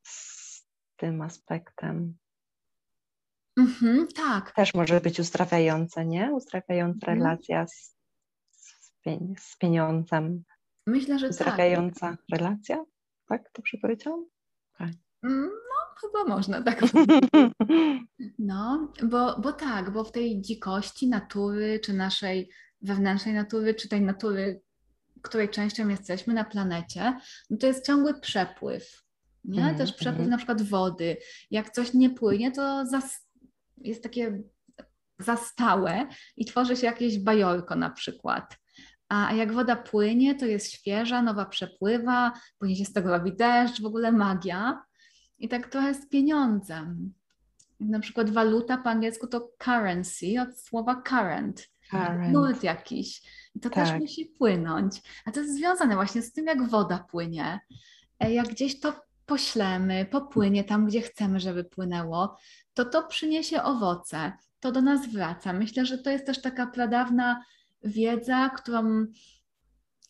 z 0.02 0.64
tym 0.96 1.22
aspektem. 1.22 2.21
Mhm, 3.56 4.08
tak. 4.16 4.52
Też 4.52 4.74
może 4.74 5.00
być 5.00 5.20
uzdrawiające, 5.20 6.06
nie? 6.06 6.32
Uzdrawiająca 6.32 7.06
mhm. 7.06 7.18
relacja 7.18 7.66
z, 7.66 7.96
z, 9.38 9.56
pieniądzem. 9.58 10.44
Myślę, 10.86 11.18
że 11.18 11.28
uzdrawiająca 11.28 12.10
tak. 12.10 12.20
relacja? 12.32 12.84
Tak, 13.28 13.50
dobrze 13.56 13.78
powiedziałam? 13.82 14.26
Tak. 14.78 14.90
Mm, 15.22 15.50
no, 15.50 15.94
chyba 16.00 16.36
można 16.36 16.62
tak 16.62 16.80
No, 18.38 18.92
bo, 19.02 19.40
bo 19.40 19.52
tak, 19.52 19.92
bo 19.92 20.04
w 20.04 20.12
tej 20.12 20.40
dzikości 20.40 21.08
natury, 21.08 21.80
czy 21.80 21.92
naszej 21.92 22.50
wewnętrznej 22.82 23.34
natury, 23.34 23.74
czy 23.74 23.88
tej 23.88 24.00
natury, 24.00 24.62
której 25.22 25.48
częścią 25.48 25.88
jesteśmy 25.88 26.34
na 26.34 26.44
planecie, 26.44 27.18
no 27.50 27.56
to 27.56 27.66
jest 27.66 27.86
ciągły 27.86 28.20
przepływ. 28.20 29.02
Nie? 29.44 29.62
Mm, 29.62 29.76
Też 29.76 29.92
przepływ 29.92 30.18
mm. 30.18 30.30
na 30.30 30.36
przykład 30.36 30.62
wody. 30.62 31.16
Jak 31.50 31.70
coś 31.70 31.94
nie 31.94 32.10
płynie, 32.10 32.52
to 32.52 32.86
zas 32.86 33.28
jest 33.84 34.02
takie 34.02 34.42
zastałe 35.18 36.06
i 36.36 36.44
tworzy 36.44 36.76
się 36.76 36.86
jakieś 36.86 37.18
bajorko 37.18 37.76
na 37.76 37.90
przykład. 37.90 38.56
A 39.08 39.34
jak 39.34 39.52
woda 39.52 39.76
płynie, 39.76 40.34
to 40.34 40.46
jest 40.46 40.72
świeża, 40.72 41.22
nowa 41.22 41.44
przepływa, 41.46 42.32
później 42.58 42.78
się 42.78 42.84
z 42.84 42.92
tego 42.92 43.10
robi 43.10 43.36
deszcz, 43.36 43.82
w 43.82 43.86
ogóle 43.86 44.12
magia. 44.12 44.82
I 45.38 45.48
tak 45.48 45.68
trochę 45.68 45.94
z 45.94 46.08
pieniądzem. 46.08 47.12
Na 47.80 48.00
przykład 48.00 48.30
waluta 48.30 48.76
po 48.76 48.90
angielsku 48.90 49.26
to 49.26 49.50
currency 49.64 50.26
od 50.40 50.60
słowa 50.60 51.02
current. 51.08 51.68
Current. 51.90 52.32
Nurt 52.32 52.62
jakiś. 52.62 53.22
I 53.54 53.60
to 53.60 53.70
też 53.70 53.88
Tak. 53.88 54.00
musi 54.00 54.26
płynąć. 54.26 55.02
A 55.24 55.32
to 55.32 55.40
jest 55.40 55.54
związane 55.56 55.94
właśnie 55.94 56.22
z 56.22 56.32
tym, 56.32 56.46
jak 56.46 56.68
woda 56.68 57.06
płynie. 57.10 57.60
E, 58.20 58.32
Jak 58.32 58.48
gdzieś 58.48 58.80
to 58.80 58.92
poślemy, 59.32 60.06
popłynie 60.10 60.64
tam, 60.64 60.86
gdzie 60.86 61.00
chcemy, 61.00 61.40
żeby 61.40 61.64
płynęło, 61.64 62.36
to 62.74 62.84
to 62.84 63.06
przyniesie 63.06 63.62
owoce. 63.62 64.32
To 64.60 64.72
do 64.72 64.80
nas 64.80 65.06
wraca. 65.06 65.52
Myślę, 65.52 65.86
że 65.86 65.98
to 65.98 66.10
jest 66.10 66.26
też 66.26 66.42
taka 66.42 66.66
pradawna 66.66 67.44
wiedza, 67.84 68.48
którą 68.48 69.06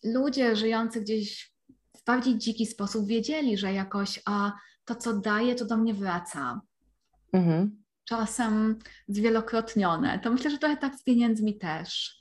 ludzie 0.04 0.56
żyjący 0.56 1.00
gdzieś 1.00 1.52
w 1.96 2.04
bardziej 2.04 2.38
dziki 2.38 2.66
sposób 2.66 3.06
wiedzieli, 3.06 3.58
że 3.58 3.72
jakoś 3.72 4.22
a 4.26 4.52
to, 4.84 4.94
co 4.94 5.20
daje, 5.20 5.54
to 5.54 5.64
do 5.64 5.76
mnie 5.76 5.94
wraca. 5.94 6.60
Mhm. 7.32 7.82
Czasem 8.04 8.78
zwielokrotnione. 9.08 10.18
To 10.18 10.30
myślę, 10.30 10.50
że 10.50 10.58
trochę 10.58 10.76
tak 10.76 10.94
z 10.94 11.02
pieniędzmi 11.02 11.58
też. 11.58 12.16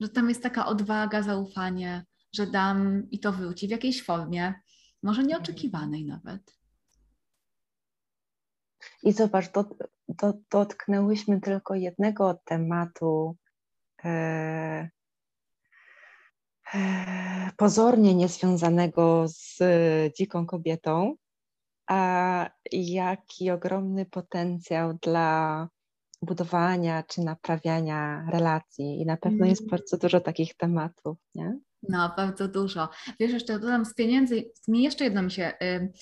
Że 0.00 0.08
tam 0.08 0.28
jest 0.28 0.42
taka 0.42 0.66
odwaga, 0.66 1.22
zaufanie, 1.22 2.04
że 2.34 2.46
dam 2.46 3.10
i 3.10 3.20
to 3.20 3.32
wróci 3.32 3.68
w 3.68 3.70
jakiejś 3.70 4.02
formie, 4.02 4.54
może 5.02 5.22
nieoczekiwanej 5.22 6.04
nawet. 6.04 6.60
I 9.02 9.12
zobacz, 9.12 9.52
do, 9.52 9.64
do, 10.08 10.34
dotknęłyśmy 10.50 11.40
tylko 11.40 11.74
jednego 11.74 12.40
tematu 12.44 13.36
e, 14.04 14.90
e, 16.74 17.50
pozornie 17.56 18.14
niezwiązanego 18.14 19.24
z 19.28 19.60
e, 19.60 20.10
dziką 20.16 20.46
kobietą, 20.46 21.14
a 21.86 22.50
jaki 22.72 23.50
ogromny 23.50 24.06
potencjał 24.06 24.94
dla 24.94 25.68
budowania 26.22 27.02
czy 27.02 27.20
naprawiania 27.20 28.26
relacji. 28.30 29.00
I 29.00 29.06
na 29.06 29.16
pewno 29.16 29.46
jest 29.46 29.60
Mm. 29.60 29.70
bardzo 29.70 29.96
dużo 29.96 30.20
takich 30.20 30.56
tematów, 30.56 31.18
nie? 31.34 31.58
No, 31.88 32.12
bardzo 32.16 32.48
dużo. 32.48 32.88
Wiesz, 33.20 33.32
jeszcze 33.32 33.58
dodam 33.58 33.84
z 33.84 33.94
pieniędzy, 33.94 34.44
mi 34.68 34.82
jeszcze 34.82 35.04
jedno 35.04 35.22
mi 35.22 35.30
się 35.30 35.52
y, 35.62 35.92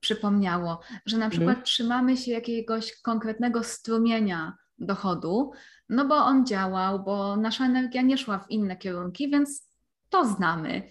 przypomniało, 0.00 0.80
że 1.06 1.18
na 1.18 1.30
przykład 1.30 1.64
trzymamy 1.64 2.16
się 2.16 2.32
jakiegoś 2.32 3.00
konkretnego 3.02 3.62
strumienia 3.62 4.56
dochodu, 4.78 5.52
no 5.88 6.04
bo 6.04 6.14
on 6.14 6.46
działał, 6.46 7.04
bo 7.04 7.36
nasza 7.36 7.66
energia 7.66 8.02
nie 8.02 8.18
szła 8.18 8.38
w 8.38 8.50
inne 8.50 8.76
kierunki, 8.76 9.30
więc 9.30 9.68
to 10.08 10.24
znamy. 10.24 10.82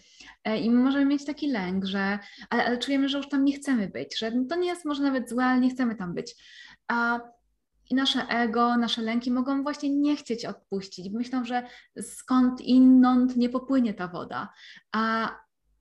E, 0.43 0.57
I 0.57 0.69
możemy 0.71 1.05
mieć 1.05 1.25
taki 1.25 1.51
lęk, 1.51 1.85
że 1.85 2.19
ale, 2.49 2.65
ale 2.65 2.77
czujemy, 2.77 3.09
że 3.09 3.17
już 3.17 3.29
tam 3.29 3.45
nie 3.45 3.53
chcemy 3.53 3.87
być, 3.87 4.17
że 4.17 4.31
to 4.49 4.55
nie 4.55 4.67
jest 4.67 4.85
może 4.85 5.03
nawet 5.03 5.29
złe, 5.29 5.45
ale 5.45 5.59
nie 5.59 5.69
chcemy 5.69 5.95
tam 5.95 6.13
być. 6.13 6.35
A 6.87 7.19
i 7.93 7.95
nasze 7.95 8.27
ego, 8.27 8.77
nasze 8.77 9.01
lęki 9.01 9.31
mogą 9.31 9.63
właśnie 9.63 9.89
nie 9.89 10.15
chcieć 10.15 10.45
odpuścić. 10.45 11.09
Myślą, 11.11 11.45
że 11.45 11.63
skąd 12.01 12.61
inąd 12.61 13.37
nie 13.37 13.49
popłynie 13.49 13.93
ta 13.93 14.07
woda. 14.07 14.49
A, 14.91 15.31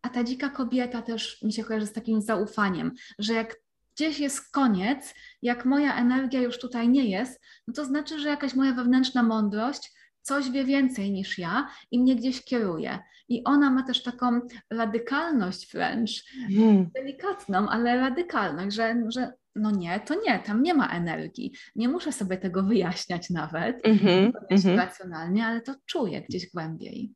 a 0.02 0.08
ta 0.08 0.24
dzika 0.24 0.48
kobieta 0.48 1.02
też 1.02 1.42
mi 1.42 1.52
się 1.52 1.64
kojarzy 1.64 1.86
z 1.86 1.92
takim 1.92 2.20
zaufaniem, 2.22 2.92
że 3.18 3.34
jak 3.34 3.56
gdzieś 3.96 4.20
jest 4.20 4.52
koniec, 4.52 5.14
jak 5.42 5.64
moja 5.64 5.96
energia 5.96 6.40
już 6.40 6.58
tutaj 6.58 6.88
nie 6.88 7.04
jest, 7.04 7.40
no 7.66 7.74
to 7.74 7.84
znaczy, 7.84 8.18
że 8.18 8.28
jakaś 8.28 8.54
moja 8.54 8.72
wewnętrzna 8.72 9.22
mądrość 9.22 9.92
coś 10.22 10.50
wie 10.50 10.64
więcej 10.64 11.10
niż 11.12 11.38
ja 11.38 11.68
i 11.90 12.00
mnie 12.00 12.16
gdzieś 12.16 12.44
kieruje. 12.44 12.98
I 13.28 13.44
ona 13.44 13.70
ma 13.70 13.82
też 13.82 14.02
taką 14.02 14.40
radykalność 14.70 15.72
wręcz, 15.72 16.24
Mhm. 16.50 16.90
delikatną, 16.94 17.68
ale 17.68 17.96
radykalność, 18.00 18.76
że, 18.76 18.94
że 19.08 19.32
no 19.54 19.70
nie, 19.70 20.00
to 20.00 20.14
nie, 20.26 20.38
tam 20.38 20.62
nie 20.62 20.74
ma 20.74 20.88
energii. 20.88 21.52
Nie 21.76 21.88
muszę 21.88 22.12
sobie 22.12 22.38
tego 22.38 22.62
wyjaśniać 22.62 23.30
nawet 23.30 23.86
Mhm, 23.86 24.32
jeszcze 24.50 24.68
mhm. 24.70 24.88
racjonalnie, 24.88 25.46
ale 25.46 25.60
to 25.60 25.74
czuję 25.86 26.22
gdzieś 26.28 26.50
głębiej. 26.50 27.12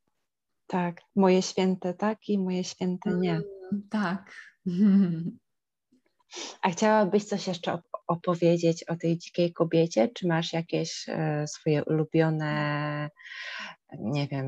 Tak, 0.67 1.01
moje 1.17 1.43
święte 1.43 1.95
tak 1.95 2.29
i 2.29 2.39
moje 2.39 2.65
święte 2.65 3.11
nie. 3.11 3.31
Mm, 3.33 3.89
Tak. 3.91 4.33
A 6.63 6.71
chciałabyś 6.71 7.25
coś 7.25 7.47
jeszcze 7.49 7.73
op- 7.73 8.01
opowiedzieć 8.07 8.85
o 8.85 8.97
tej 8.97 9.19
dzikiej 9.19 9.53
kobiecie? 9.53 10.09
Czy 10.09 10.27
masz 10.27 10.53
jakieś 10.53 11.09
e, 11.09 11.45
swoje 11.49 11.85
ulubione, 11.85 13.11
nie 13.99 14.29
wiem, 14.29 14.47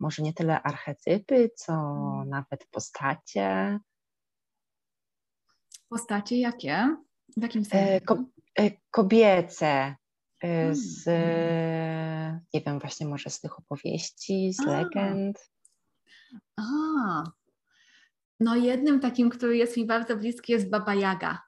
może 0.00 0.22
nie 0.22 0.32
tyle 0.32 0.62
archetypy, 0.62 1.50
co 1.56 1.72
nawet 2.26 2.66
postacie? 2.70 3.78
Postacie 5.88 6.38
jakie? 6.38 6.96
W 7.36 7.42
jakim 7.42 7.62
E, 7.62 7.64
sensie? 7.64 8.00
ko- 8.00 8.24
e, 8.58 8.70
kobiece, 8.90 9.94
e, 10.42 10.74
z, 10.74 11.08
Mm. 11.08 11.20
e, 11.20 12.40
nie 12.54 12.60
wiem, 12.60 12.78
właśnie 12.78 13.06
może 13.06 13.30
z 13.30 13.40
tych 13.40 13.58
opowieści, 13.58 14.52
z 14.52 14.60
A. 14.60 14.80
legend. 14.82 15.50
A, 16.56 16.62
no 18.40 18.56
jednym 18.56 19.00
takim, 19.00 19.30
który 19.30 19.56
jest 19.56 19.76
mi 19.76 19.86
bardzo 19.86 20.16
bliski 20.16 20.52
jest 20.52 20.70
Baba 20.70 20.94
Jaga. 20.94 21.42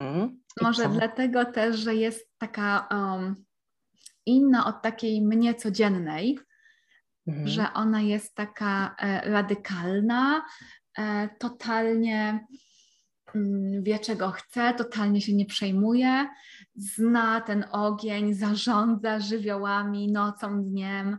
Mm, 0.00 0.42
Może 0.60 0.88
dlatego 0.88 1.44
też, 1.44 1.76
że 1.78 1.94
jest 1.94 2.28
taka 2.38 2.88
um, 2.90 3.44
inna 4.26 4.66
od 4.66 4.82
takiej 4.82 5.22
mnie 5.22 5.54
codziennej, 5.54 6.38
Mhm. 7.26 7.48
że 7.48 7.72
ona 7.74 8.00
jest 8.00 8.34
taka 8.34 8.94
e, 8.98 9.30
radykalna, 9.30 10.44
e, 10.98 11.28
totalnie 11.38 12.46
wie, 13.82 13.98
czego 13.98 14.30
chce, 14.30 14.74
totalnie 14.74 15.20
się 15.20 15.34
nie 15.34 15.46
przejmuje, 15.46 16.28
zna 16.74 17.40
ten 17.40 17.64
ogień, 17.72 18.34
zarządza 18.34 19.20
żywiołami 19.20 20.12
nocą, 20.12 20.64
dniem, 20.64 21.18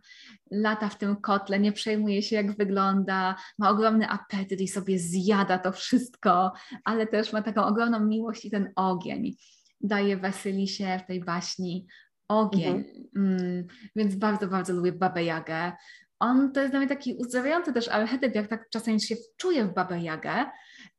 lata 0.51 0.89
w 0.89 0.97
tym 0.97 1.15
kotle, 1.15 1.59
nie 1.59 1.71
przejmuje 1.71 2.21
się, 2.21 2.35
jak 2.35 2.57
wygląda, 2.57 3.35
ma 3.59 3.69
ogromny 3.69 4.09
apetyt 4.09 4.61
i 4.61 4.67
sobie 4.67 4.99
zjada 4.99 5.57
to 5.57 5.71
wszystko, 5.71 6.53
ale 6.83 7.07
też 7.07 7.33
ma 7.33 7.41
taką 7.41 7.65
ogromną 7.65 7.99
miłość 7.99 8.45
i 8.45 8.51
ten 8.51 8.71
ogień. 8.75 9.35
Daje 9.81 10.17
Wasylisie 10.17 10.99
w 11.03 11.07
tej 11.07 11.23
baśni 11.23 11.87
ogień. 12.27 12.83
Mm, 13.15 13.67
więc 13.95 14.15
bardzo, 14.15 14.47
bardzo 14.47 14.73
lubię 14.73 14.91
Babę 14.91 15.23
Jagę. 15.23 15.71
On 16.19 16.51
to 16.51 16.59
jest 16.59 16.73
dla 16.73 16.79
mnie 16.79 16.89
taki 16.89 17.13
uzdrawiający 17.13 17.73
też 17.73 17.87
archetyp, 17.87 18.35
jak 18.35 18.47
tak 18.47 18.69
czasem 18.69 18.99
się 18.99 19.15
czuję 19.37 19.65
w 19.65 19.73
Babę 19.73 19.99
Jagę. 19.99 20.45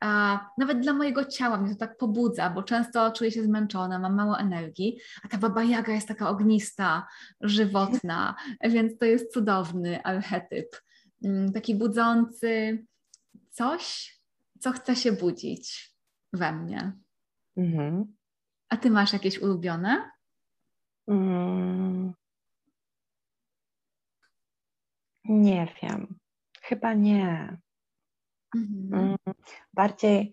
A 0.00 0.40
nawet 0.58 0.80
dla 0.80 0.92
mojego 0.92 1.24
ciała 1.24 1.56
mnie 1.56 1.72
to 1.72 1.78
tak 1.78 1.96
pobudza, 1.96 2.50
bo 2.50 2.62
często 2.62 3.12
czuję 3.12 3.30
się 3.30 3.42
zmęczona, 3.42 3.98
mam 3.98 4.14
mało 4.14 4.38
energii, 4.38 4.98
a 5.22 5.28
ta 5.28 5.38
Baba 5.38 5.62
Jaga 5.64 5.92
jest 5.92 6.08
taka 6.08 6.28
ognista, 6.28 7.06
żywotna, 7.40 8.34
więc 8.74 8.98
to 8.98 9.04
jest 9.04 9.32
cudowny 9.32 10.02
archetyp. 10.02 10.76
Mm, 11.24 11.52
Taki 11.52 11.74
budzący 11.74 12.84
coś, 13.50 14.14
co 14.60 14.72
chce 14.72 14.96
się 14.96 15.12
budzić 15.12 15.94
we 16.32 16.52
mnie. 16.52 16.92
Mhm. 17.56 18.14
A 18.68 18.76
ty 18.76 18.90
masz 18.90 19.12
jakieś 19.12 19.38
ulubione? 19.38 20.10
Mm. 21.08 22.12
Nie 25.24 25.74
wiem. 25.82 26.18
Chyba 26.62 26.94
nie. 26.94 27.56
Mhm. 28.54 28.94
Mm, 29.00 29.16
Bardziej, 29.74 30.32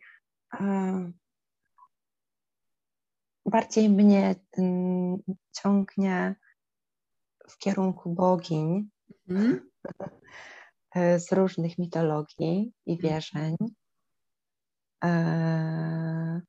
bardziej 3.46 3.90
mnie 3.90 4.36
mm, 4.58 5.18
ciągnie 5.52 6.36
w 7.50 7.58
kierunku 7.58 8.14
bogiń 8.16 8.90
Mhm. 9.30 9.70
e, 10.96 11.20
z 11.20 11.32
różnych 11.32 11.78
mitologii 11.78 12.74
i 12.86 12.92
Mhm. 12.94 13.14
wierzeń. 13.14 13.56
E, 15.04 16.42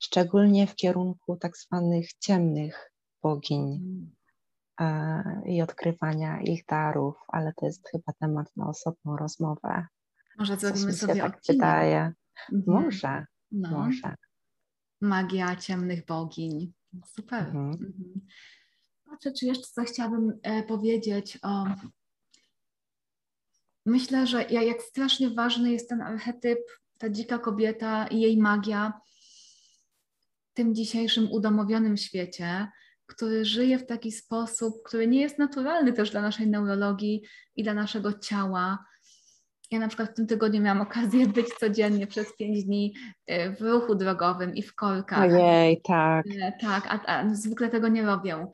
Szczególnie 0.00 0.66
w 0.66 0.74
kierunku 0.74 1.36
tak 1.36 1.56
zwanych 1.56 2.12
ciemnych 2.12 2.90
bogiń 3.22 3.80
e, 4.80 5.22
i 5.46 5.62
odkrywania 5.62 6.40
ich 6.40 6.64
darów, 6.66 7.14
ale 7.28 7.52
to 7.56 7.66
jest 7.66 7.88
chyba 7.88 8.12
temat 8.20 8.46
na 8.56 8.68
osobną 8.68 9.16
rozmowę. 9.16 9.86
Może 10.38 10.56
zrobimy 10.56 10.92
sobie 10.92 11.14
tak 11.22 11.36
odcinek. 11.36 11.56
wydaje. 11.56 12.12
Mhm. 12.52 12.84
Może, 12.84 13.26
No. 13.52 13.70
może. 13.70 14.14
Magia 15.00 15.56
ciemnych 15.56 16.04
bogiń. 16.06 16.72
Super. 17.06 17.42
Mhm. 17.46 17.70
Mhm. 17.70 18.20
Patrzę, 19.10 19.32
czy 19.32 19.46
jeszcze 19.46 19.66
coś 19.66 19.88
chciałabym 19.88 20.32
e, 20.42 20.62
powiedzieć 20.62 21.38
o. 21.42 21.64
Myślę, 23.86 24.26
że 24.26 24.42
ja- 24.42 24.62
jak 24.62 24.82
strasznie 24.82 25.30
ważny 25.30 25.72
jest 25.72 25.88
ten 25.88 26.02
archetyp, 26.02 26.58
ta 26.98 27.08
dzika 27.10 27.38
kobieta 27.38 28.06
i 28.06 28.20
jej 28.20 28.36
magia 28.38 28.92
w 30.50 30.54
tym 30.54 30.74
dzisiejszym 30.74 31.32
udomowionym 31.32 31.96
świecie, 31.96 32.68
który 33.06 33.44
żyje 33.44 33.78
w 33.78 33.86
taki 33.86 34.12
sposób, 34.12 34.74
który 34.86 35.06
nie 35.06 35.20
jest 35.20 35.38
naturalny 35.38 35.92
też 35.92 36.10
dla 36.10 36.22
naszej 36.22 36.48
neurologii 36.48 37.22
i 37.56 37.62
dla 37.62 37.74
naszego 37.74 38.12
ciała. 38.12 38.84
Ja 39.74 39.80
na 39.80 39.88
przykład 39.88 40.10
w 40.10 40.14
tym 40.14 40.26
tygodniu 40.26 40.62
miałam 40.62 40.80
okazję 40.80 41.26
być 41.36 41.48
codziennie 41.48 42.06
przez 42.06 42.36
pięć 42.36 42.64
dni 42.64 42.94
y, 43.30 43.56
w 43.58 43.60
ruchu 43.60 43.94
drogowym 43.94 44.54
i 44.54 44.62
w 44.62 44.74
korkach. 44.74 45.32
Ojej, 45.32 45.80
tak. 45.84 46.26
E, 46.42 46.52
tak, 46.60 46.86
a, 46.86 47.06
a 47.06 47.34
zwykle 47.34 47.68
tego 47.68 47.88
nie 47.88 48.02
robią. 48.02 48.50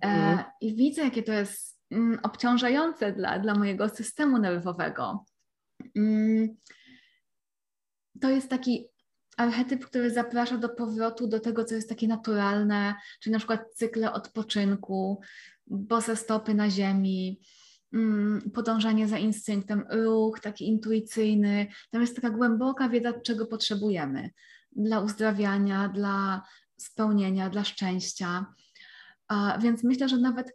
Mm. 0.00 0.38
I 0.60 0.76
widzę, 0.76 1.02
jakie 1.02 1.22
to 1.22 1.32
jest 1.32 1.80
mm, 1.90 2.18
obciążające 2.22 3.12
dla, 3.12 3.38
dla 3.38 3.54
mojego 3.54 3.88
systemu 3.88 4.38
nerwowego. 4.38 5.24
Mm, 5.96 6.56
to 8.20 8.30
jest 8.30 8.50
taki 8.50 8.88
archetyp, 9.36 9.86
który 9.86 10.10
zaprasza 10.10 10.58
do 10.58 10.68
powrotu 10.68 11.26
do 11.26 11.40
tego, 11.40 11.64
co 11.64 11.74
jest 11.74 11.88
takie 11.88 12.08
naturalne, 12.08 12.94
czyli 13.20 13.32
na 13.32 13.38
przykład 13.38 13.74
cykle 13.74 14.12
odpoczynku, 14.12 15.20
bose 15.66 16.16
stopy 16.16 16.54
na 16.54 16.70
ziemi, 16.70 17.40
podążanie 18.54 19.08
za 19.08 19.18
instynktem, 19.18 19.84
ruch 19.90 20.40
taki 20.40 20.68
intuicyjny. 20.68 21.66
Tam 21.90 22.00
jest 22.00 22.16
taka 22.16 22.30
głęboka 22.30 22.88
wiedza, 22.88 23.12
czego 23.20 23.46
potrzebujemy 23.46 24.30
dla 24.72 25.00
uzdrawiania, 25.00 25.88
dla 25.88 26.42
spełnienia, 26.76 27.50
dla 27.50 27.64
szczęścia. 27.64 28.46
A 29.28 29.58
więc 29.58 29.84
myślę, 29.84 30.08
że 30.08 30.18
nawet 30.18 30.54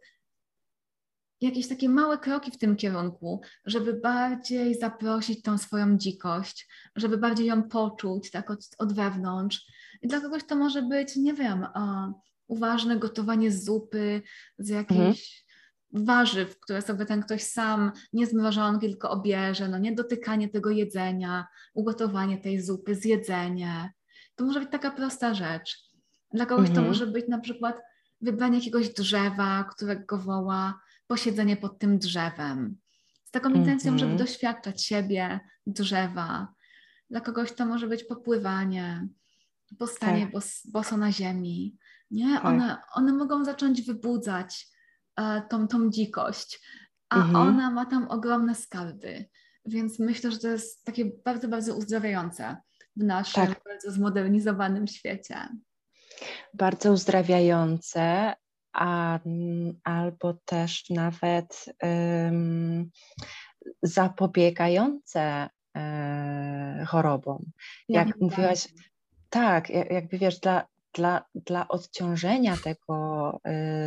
jakieś 1.41 1.67
takie 1.67 1.89
małe 1.89 2.17
kroki 2.17 2.51
w 2.51 2.57
tym 2.57 2.75
kierunku, 2.75 3.41
żeby 3.65 3.93
bardziej 3.93 4.79
zaprosić 4.79 5.41
tą 5.41 5.57
swoją 5.57 5.97
dzikość, 5.97 6.67
żeby 6.95 7.17
bardziej 7.17 7.45
ją 7.45 7.63
poczuć 7.63 8.31
tak 8.31 8.51
od, 8.51 8.69
od 8.77 8.93
wewnątrz. 8.93 9.65
I 10.01 10.07
dla 10.07 10.21
kogoś 10.21 10.43
to 10.43 10.55
może 10.55 10.81
być, 10.81 11.15
nie 11.15 11.33
wiem, 11.33 11.61
uh, 11.61 12.11
uważne 12.47 12.97
gotowanie 12.97 13.51
zupy 13.51 14.21
z 14.57 14.71
mhm. 14.71 15.13
Warzyw, 15.93 16.59
które 16.59 16.81
sobie 16.81 17.05
ten 17.05 17.21
ktoś 17.21 17.43
sam, 17.43 17.91
nie 18.13 18.27
z 18.27 18.33
mrożonki, 18.33 18.89
tylko 18.89 19.09
obierze, 19.09 19.67
no 19.67 19.77
nie 19.77 19.95
dotykanie 19.95 20.49
tego 20.49 20.69
jedzenia, 20.69 21.47
ugotowanie 21.73 22.37
tej 22.37 22.61
zupy, 22.61 22.95
zjedzenie. 22.95 23.93
To 24.35 24.45
może 24.45 24.59
być 24.59 24.71
taka 24.71 24.91
prosta 24.91 25.33
rzecz. 25.33 25.89
Dla 26.33 26.45
kogoś 26.45 26.69
mhm. 26.69 26.85
to 26.85 26.91
może 26.91 27.07
być 27.07 27.27
na 27.27 27.39
przykład 27.39 27.81
wybranie 28.21 28.57
jakiegoś 28.57 28.89
drzewa, 28.89 29.63
którego 29.63 30.17
woła, 30.17 30.81
posiedzenie 31.07 31.57
pod 31.57 31.79
tym 31.79 31.99
drzewem. 31.99 32.77
Z 33.25 33.31
taką 33.31 33.49
intencją, 33.49 33.97
żeby 33.97 34.11
mhm. 34.11 34.27
doświadczać 34.27 34.85
siebie, 34.85 35.39
drzewa. 35.67 36.53
Dla 37.09 37.21
kogoś 37.21 37.51
to 37.51 37.65
może 37.65 37.87
być 37.87 38.03
popływanie, 38.03 39.07
postanie 39.79 40.21
tak. 40.21 40.31
bos, 40.31 40.67
boso 40.67 40.97
na 40.97 41.11
ziemi. 41.11 41.77
Nie? 42.11 42.33
Tak. 42.33 42.45
One, 42.45 42.77
one 42.93 43.13
mogą 43.13 43.45
zacząć 43.45 43.81
wybudzać 43.81 44.67
tą, 45.49 45.67
tą 45.67 45.89
dzikość, 45.89 46.61
a 47.09 47.15
mhm. 47.15 47.35
ona 47.35 47.71
ma 47.71 47.85
tam 47.85 48.07
ogromne 48.07 48.55
skarby. 48.55 49.25
Więc 49.65 49.99
myślę, 49.99 50.31
że 50.31 50.39
to 50.39 50.47
jest 50.47 50.85
takie 50.85 51.05
bardzo, 51.25 51.47
bardzo 51.47 51.75
uzdrawiające 51.75 52.57
w 52.95 53.03
naszym 53.03 53.47
tak. 53.47 53.61
bardzo 53.65 53.91
zmodernizowanym 53.91 54.87
świecie. 54.87 55.35
Bardzo 56.53 56.91
uzdrawiające, 56.91 58.33
a, 58.73 59.19
albo 59.83 60.33
też 60.45 60.89
nawet 60.89 61.65
um, 61.81 62.89
zapobiegające 63.83 65.49
e, 65.75 66.85
chorobom. 66.87 67.45
Jak 67.89 68.07
ja 68.07 68.13
mówiłaś, 68.19 68.67
tak, 69.29 69.69
jakby 69.69 70.17
wiesz, 70.17 70.39
dla, 70.39 70.67
dla, 70.93 71.25
dla 71.35 71.67
odciążenia 71.67 72.57
tego 72.63 73.31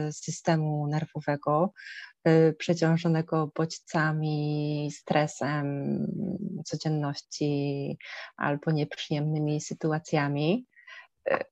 y, 0.09 0.13
systemu 0.13 0.87
nerwowego, 0.87 1.73
y, 2.29 2.55
przeciążonego 2.59 3.51
bodźcami, 3.57 4.91
stresem 4.93 6.07
codzienności 6.65 7.99
albo 8.37 8.71
nieprzyjemnymi 8.71 9.61
sytuacjami, 9.61 10.67
y, 11.31 11.45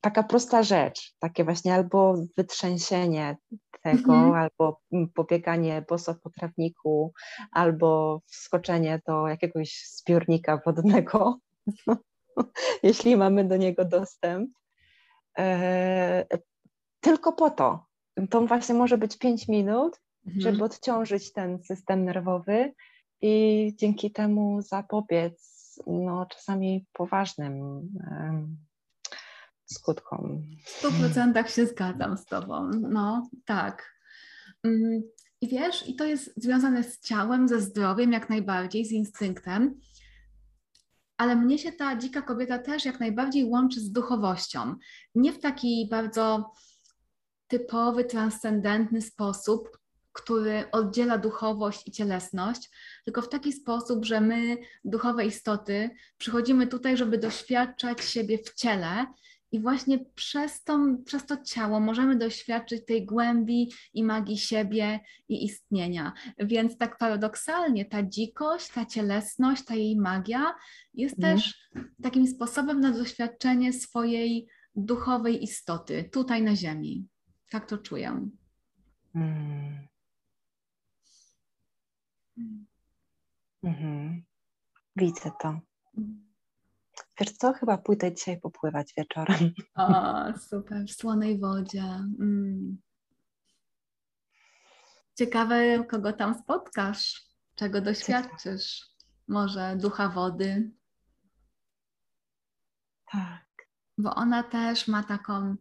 taka 0.00 0.22
prosta 0.22 0.62
rzecz, 0.62 1.14
takie 1.18 1.44
właśnie 1.44 1.74
albo 1.74 2.14
wytrzęsienie 2.36 3.36
tego, 3.82 4.14
mhm. 4.14 4.34
albo 4.34 4.80
pobieganie 5.14 5.84
boso 5.88 6.14
po 6.14 6.30
trawniku, 6.30 7.12
albo 7.52 8.20
wskoczenie 8.26 9.00
do 9.06 9.28
jakiegoś 9.28 9.88
zbiornika 9.88 10.60
wodnego, 10.66 11.38
jeśli 12.82 13.16
mamy 13.16 13.44
do 13.44 13.56
niego 13.56 13.84
dostęp. 13.84 14.50
E, 15.38 16.26
tylko 17.00 17.32
po 17.32 17.50
to. 17.50 17.86
To 18.30 18.46
właśnie 18.46 18.74
może 18.74 18.98
być 18.98 19.18
5 19.18 19.48
minut, 19.48 20.00
mhm. 20.26 20.40
żeby 20.40 20.64
odciążyć 20.64 21.32
ten 21.32 21.64
system 21.64 22.04
nerwowy 22.04 22.72
i 23.20 23.72
dzięki 23.76 24.10
temu 24.10 24.62
zapobiec 24.62 25.54
no, 25.86 26.26
czasami 26.26 26.86
poważnym 26.92 27.88
skutkom. 29.64 30.42
W 30.64 30.68
stu 30.68 30.92
procentach 30.92 31.50
się 31.50 31.66
zgadzam 31.66 32.18
z 32.18 32.24
Tobą. 32.24 32.70
No, 32.70 33.28
tak. 33.44 33.94
Mm, 34.64 35.02
I 35.40 35.48
wiesz, 35.48 35.88
i 35.88 35.96
to 35.96 36.04
jest 36.04 36.32
związane 36.36 36.84
z 36.84 37.00
ciałem, 37.00 37.48
ze 37.48 37.60
zdrowiem 37.60 38.12
jak 38.12 38.30
najbardziej, 38.30 38.84
z 38.84 38.92
instynktem, 38.92 39.80
ale 41.16 41.36
mnie 41.36 41.58
się 41.58 41.72
ta 41.72 41.96
dzika 41.96 42.22
kobieta 42.22 42.58
też 42.58 42.84
jak 42.84 43.00
najbardziej 43.00 43.44
łączy 43.44 43.80
z 43.80 43.92
duchowością. 43.92 44.74
Nie 45.14 45.32
w 45.32 45.40
taki 45.40 45.88
bardzo 45.90 46.52
typowy, 47.48 48.04
transcendentny 48.04 49.02
sposób, 49.02 49.78
który 50.12 50.70
oddziela 50.72 51.18
duchowość 51.18 51.88
i 51.88 51.92
cielesność, 51.92 52.70
tylko 53.04 53.22
w 53.22 53.28
taki 53.28 53.52
sposób, 53.52 54.04
że 54.04 54.20
my, 54.20 54.56
duchowe 54.84 55.26
istoty, 55.26 55.90
przychodzimy 56.18 56.66
tutaj, 56.66 56.96
żeby 56.96 57.18
doświadczać 57.18 58.04
siebie 58.04 58.38
w 58.38 58.54
ciele 58.54 59.06
i 59.54 59.60
właśnie 59.60 59.98
przez 59.98 60.64
to, 60.64 60.78
przez 61.06 61.26
to 61.26 61.42
ciało 61.42 61.80
możemy 61.80 62.16
doświadczyć 62.16 62.86
tej 62.86 63.06
głębi 63.06 63.72
i 63.94 64.04
magii 64.04 64.38
siebie 64.38 65.00
i 65.28 65.44
istnienia. 65.44 66.12
Więc 66.38 66.78
tak 66.78 66.98
paradoksalnie 66.98 67.84
ta 67.84 68.02
dzikość, 68.02 68.68
ta 68.68 68.84
cielesność, 68.84 69.64
ta 69.64 69.74
jej 69.74 69.96
magia 69.96 70.54
jest 70.94 71.18
mm. 71.18 71.36
też 71.36 71.70
takim 72.02 72.26
sposobem 72.26 72.80
na 72.80 72.90
doświadczenie 72.90 73.72
swojej 73.72 74.48
duchowej 74.76 75.42
istoty 75.42 76.08
tutaj 76.12 76.42
na 76.42 76.56
Ziemi. 76.56 77.06
Tak 77.50 77.66
to 77.66 77.78
czuję. 77.78 78.28
Mm. 79.14 79.88
Mhm. 83.62 84.22
Widzę 84.96 85.30
to. 85.42 85.60
Wiesz 87.20 87.32
co, 87.32 87.52
chyba 87.52 87.78
pójdę 87.78 88.14
dzisiaj 88.14 88.40
popływać 88.40 88.92
wieczorem. 88.96 89.54
O, 89.74 90.38
super, 90.48 90.84
w 90.86 90.92
słonej 90.92 91.40
wodzie. 91.40 91.82
Mm. 92.20 92.78
Ciekawe, 95.18 95.84
kogo 95.84 96.12
tam 96.12 96.34
spotkasz, 96.34 97.22
czego 97.54 97.80
doświadczysz. 97.80 98.86
Może 99.28 99.76
ducha 99.76 100.08
wody. 100.08 100.70
Tak. 103.12 103.44
Bo 103.98 104.14
ona 104.14 104.42
też 104.42 104.88
ma 104.88 105.02
taką, 105.02 105.56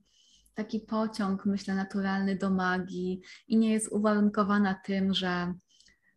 taki 0.54 0.80
pociąg, 0.80 1.46
myślę, 1.46 1.76
naturalny 1.76 2.36
do 2.36 2.50
magii 2.50 3.22
i 3.48 3.58
nie 3.58 3.72
jest 3.72 3.92
uwarunkowana 3.92 4.74
tym, 4.86 5.14
że 5.14 5.54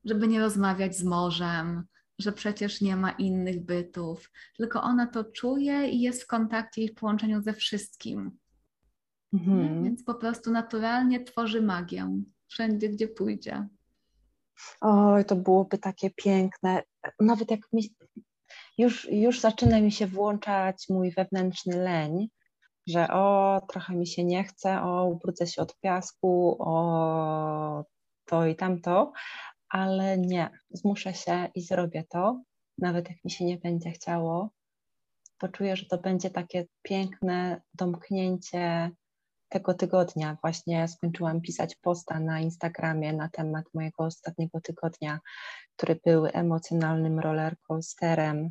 żeby 0.05 0.29
nie 0.29 0.41
rozmawiać 0.41 0.97
z 0.97 1.05
morzem, 1.05 1.87
że 2.19 2.33
przecież 2.33 2.81
nie 2.81 2.97
ma 2.97 3.11
innych 3.11 3.65
bytów, 3.65 4.31
tylko 4.57 4.83
ona 4.83 5.07
to 5.07 5.25
czuje 5.25 5.89
i 5.89 6.01
jest 6.01 6.23
w 6.23 6.27
kontakcie 6.27 6.83
i 6.83 6.89
w 6.89 6.95
połączeniu 6.95 7.43
ze 7.43 7.53
wszystkim. 7.53 8.39
Mhm. 9.33 9.85
Więc 9.85 10.05
po 10.05 10.15
prostu 10.15 10.51
naturalnie 10.51 11.25
tworzy 11.25 11.63
magię 11.63 12.23
wszędzie, 12.49 12.89
gdzie 12.89 13.09
pójdzie. 13.09 13.69
Oj, 14.81 15.25
to 15.25 15.37
byłoby 15.37 15.79
takie 15.79 16.11
piękne. 16.11 16.83
Nawet 17.21 17.51
jak 17.51 17.61
mi, 17.73 17.95
już, 18.79 19.09
już 19.11 19.41
zaczyna 19.41 19.81
mi 19.81 19.93
się 19.93 20.07
włączać 20.07 20.87
mój 20.89 21.11
wewnętrzny 21.11 21.77
leń, 21.77 22.29
że 22.87 23.09
o, 23.09 23.61
trochę 23.71 23.95
mi 23.95 24.07
się 24.07 24.25
nie 24.25 24.45
chce, 24.45 24.83
o, 24.83 25.05
ubrudzę 25.05 25.47
się 25.47 25.63
od 25.63 25.79
piasku, 25.81 26.57
o, 26.61 27.85
to 28.25 28.47
i 28.47 28.57
tamto, 28.57 29.13
ale 29.69 30.19
nie, 30.19 30.51
zmuszę 30.71 31.15
się 31.15 31.49
i 31.55 31.63
zrobię 31.63 32.05
to, 32.11 32.43
nawet 32.79 33.09
jak 33.09 33.25
mi 33.25 33.31
się 33.31 33.45
nie 33.45 33.59
będzie 33.59 33.91
chciało. 33.91 34.51
Poczuję, 35.39 35.77
że 35.77 35.87
to 35.87 35.99
będzie 35.99 36.31
takie 36.31 36.67
piękne 36.83 37.63
domknięcie 37.75 38.91
tego 39.49 39.75
tygodnia. 39.75 40.37
Właśnie 40.43 40.89
skończyłam 40.89 41.41
pisać 41.41 41.77
posta 41.77 42.21
na 42.21 42.41
Instagramie 42.41 43.13
na 43.13 43.29
temat 43.29 43.65
mojego 43.75 44.05
ostatniego 44.05 44.61
tygodnia, 44.61 45.21
który 45.77 46.01
był 46.05 46.27
emocjonalnym 46.33 47.21
rollercoasterem 47.21 48.51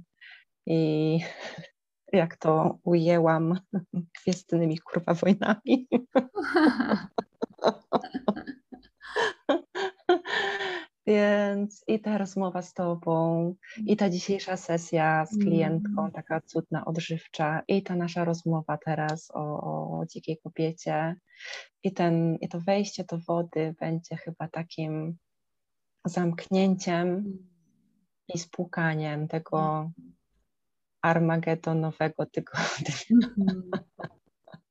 i 0.65 1.19
jak 2.13 2.37
to 2.37 2.77
ujęłam 2.83 3.59
gwiezdnymi 4.23 4.79
kurwa 4.79 5.13
wojnami. 5.13 5.87
Więc 11.07 11.83
i 11.87 11.99
ta 11.99 12.17
rozmowa 12.17 12.61
z 12.61 12.73
Tobą, 12.73 13.55
i 13.77 13.97
ta 13.97 14.09
dzisiejsza 14.09 14.57
sesja 14.57 15.25
z 15.25 15.37
klientką, 15.37 16.01
Mm. 16.01 16.11
taka 16.11 16.41
cudna, 16.41 16.85
odżywcza, 16.85 17.61
i 17.67 17.83
ta 17.83 17.95
nasza 17.95 18.25
rozmowa 18.25 18.77
teraz 18.77 19.31
o, 19.33 19.39
o 19.99 20.05
dzikiej 20.05 20.37
kobiecie, 20.43 21.15
i, 21.83 21.93
ten, 21.93 22.35
i 22.35 22.49
to 22.49 22.59
wejście 22.59 23.03
do 23.03 23.17
wody 23.17 23.75
będzie 23.79 24.15
chyba 24.15 24.47
takim 24.47 25.17
zamknięciem 26.05 27.37
i 28.33 28.39
spłukaniem 28.39 29.27
tego 29.27 29.91
armagedonowego 31.01 32.25
tygodnia. 32.25 32.95
Mhm. 33.11 33.71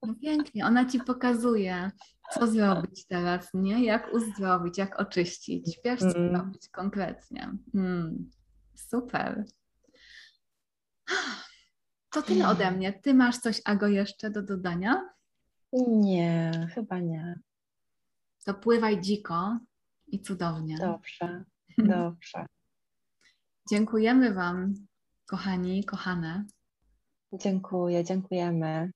No 0.03 0.15
pięknie, 0.23 0.67
ona 0.67 0.85
ci 0.85 1.01
pokazuje, 1.01 1.91
co 2.33 2.47
zrobić 2.47 3.07
teraz, 3.07 3.51
nie? 3.55 3.85
Jak 3.85 4.13
uzdrowić, 4.13 4.79
jak 4.79 5.01
oczyścić. 5.01 5.79
Wiesz, 5.85 6.01
co 6.01 6.19
Mm. 6.19 6.29
zrobić 6.37 6.69
konkretnie. 6.69 7.51
Mm. 7.75 8.31
Super. 8.75 9.45
To 12.11 12.23
tyle 12.23 12.49
ode 12.49 12.71
mnie. 12.71 12.93
Ty 12.93 13.15
masz 13.15 13.39
coś, 13.39 13.61
Ago, 13.65 13.87
jeszcze 13.89 14.31
do 14.31 14.43
dodania? 14.43 15.09
Nie, 15.89 16.51
chyba 16.75 16.99
nie. 16.99 17.39
To 18.45 18.55
pływaj 18.55 19.01
dziko 19.01 19.59
i 20.07 20.21
cudownie. 20.21 20.79
Dobrze, 20.79 21.45
dobrze. 21.79 22.47
Dziękujemy 23.71 24.35
Wam, 24.35 24.75
kochani, 25.27 25.85
kochane. 25.85 26.45
Dziękuję, 27.33 28.05
dziękujemy. 28.05 28.91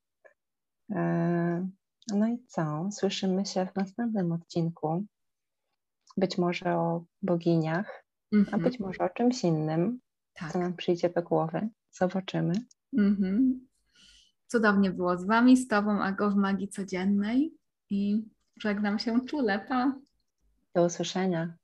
E, 0.90 1.68
No 2.14 2.28
i 2.28 2.38
co? 2.46 2.88
Słyszymy 2.92 3.46
się 3.46 3.66
w 3.66 3.76
następnym 3.76 4.32
odcinku. 4.32 5.04
Być 6.16 6.38
może 6.38 6.76
o 6.76 7.04
boginiach, 7.22 8.04
a 8.32 8.36
Mhm, 8.36 8.62
być 8.62 8.80
może 8.80 9.04
o 9.04 9.08
czymś 9.08 9.44
innym, 9.44 10.00
tak. 10.34 10.52
co 10.52 10.58
nam 10.58 10.74
przyjdzie 10.76 11.10
do 11.10 11.22
głowy. 11.22 11.68
Zobaczymy. 11.92 12.52
Mhm. 12.98 13.60
Cudownie 14.46 14.90
było 14.90 15.16
z 15.18 15.24
Wami, 15.24 15.56
z 15.56 15.68
Tobą, 15.68 16.02
Ago 16.02 16.30
w 16.30 16.36
Magii 16.36 16.68
Codziennej 16.68 17.54
i 17.90 18.24
żegnam 18.60 18.98
się 18.98 19.20
czule. 19.20 19.66
Pa! 19.68 19.94
Do 20.74 20.84
usłyszenia. 20.84 21.54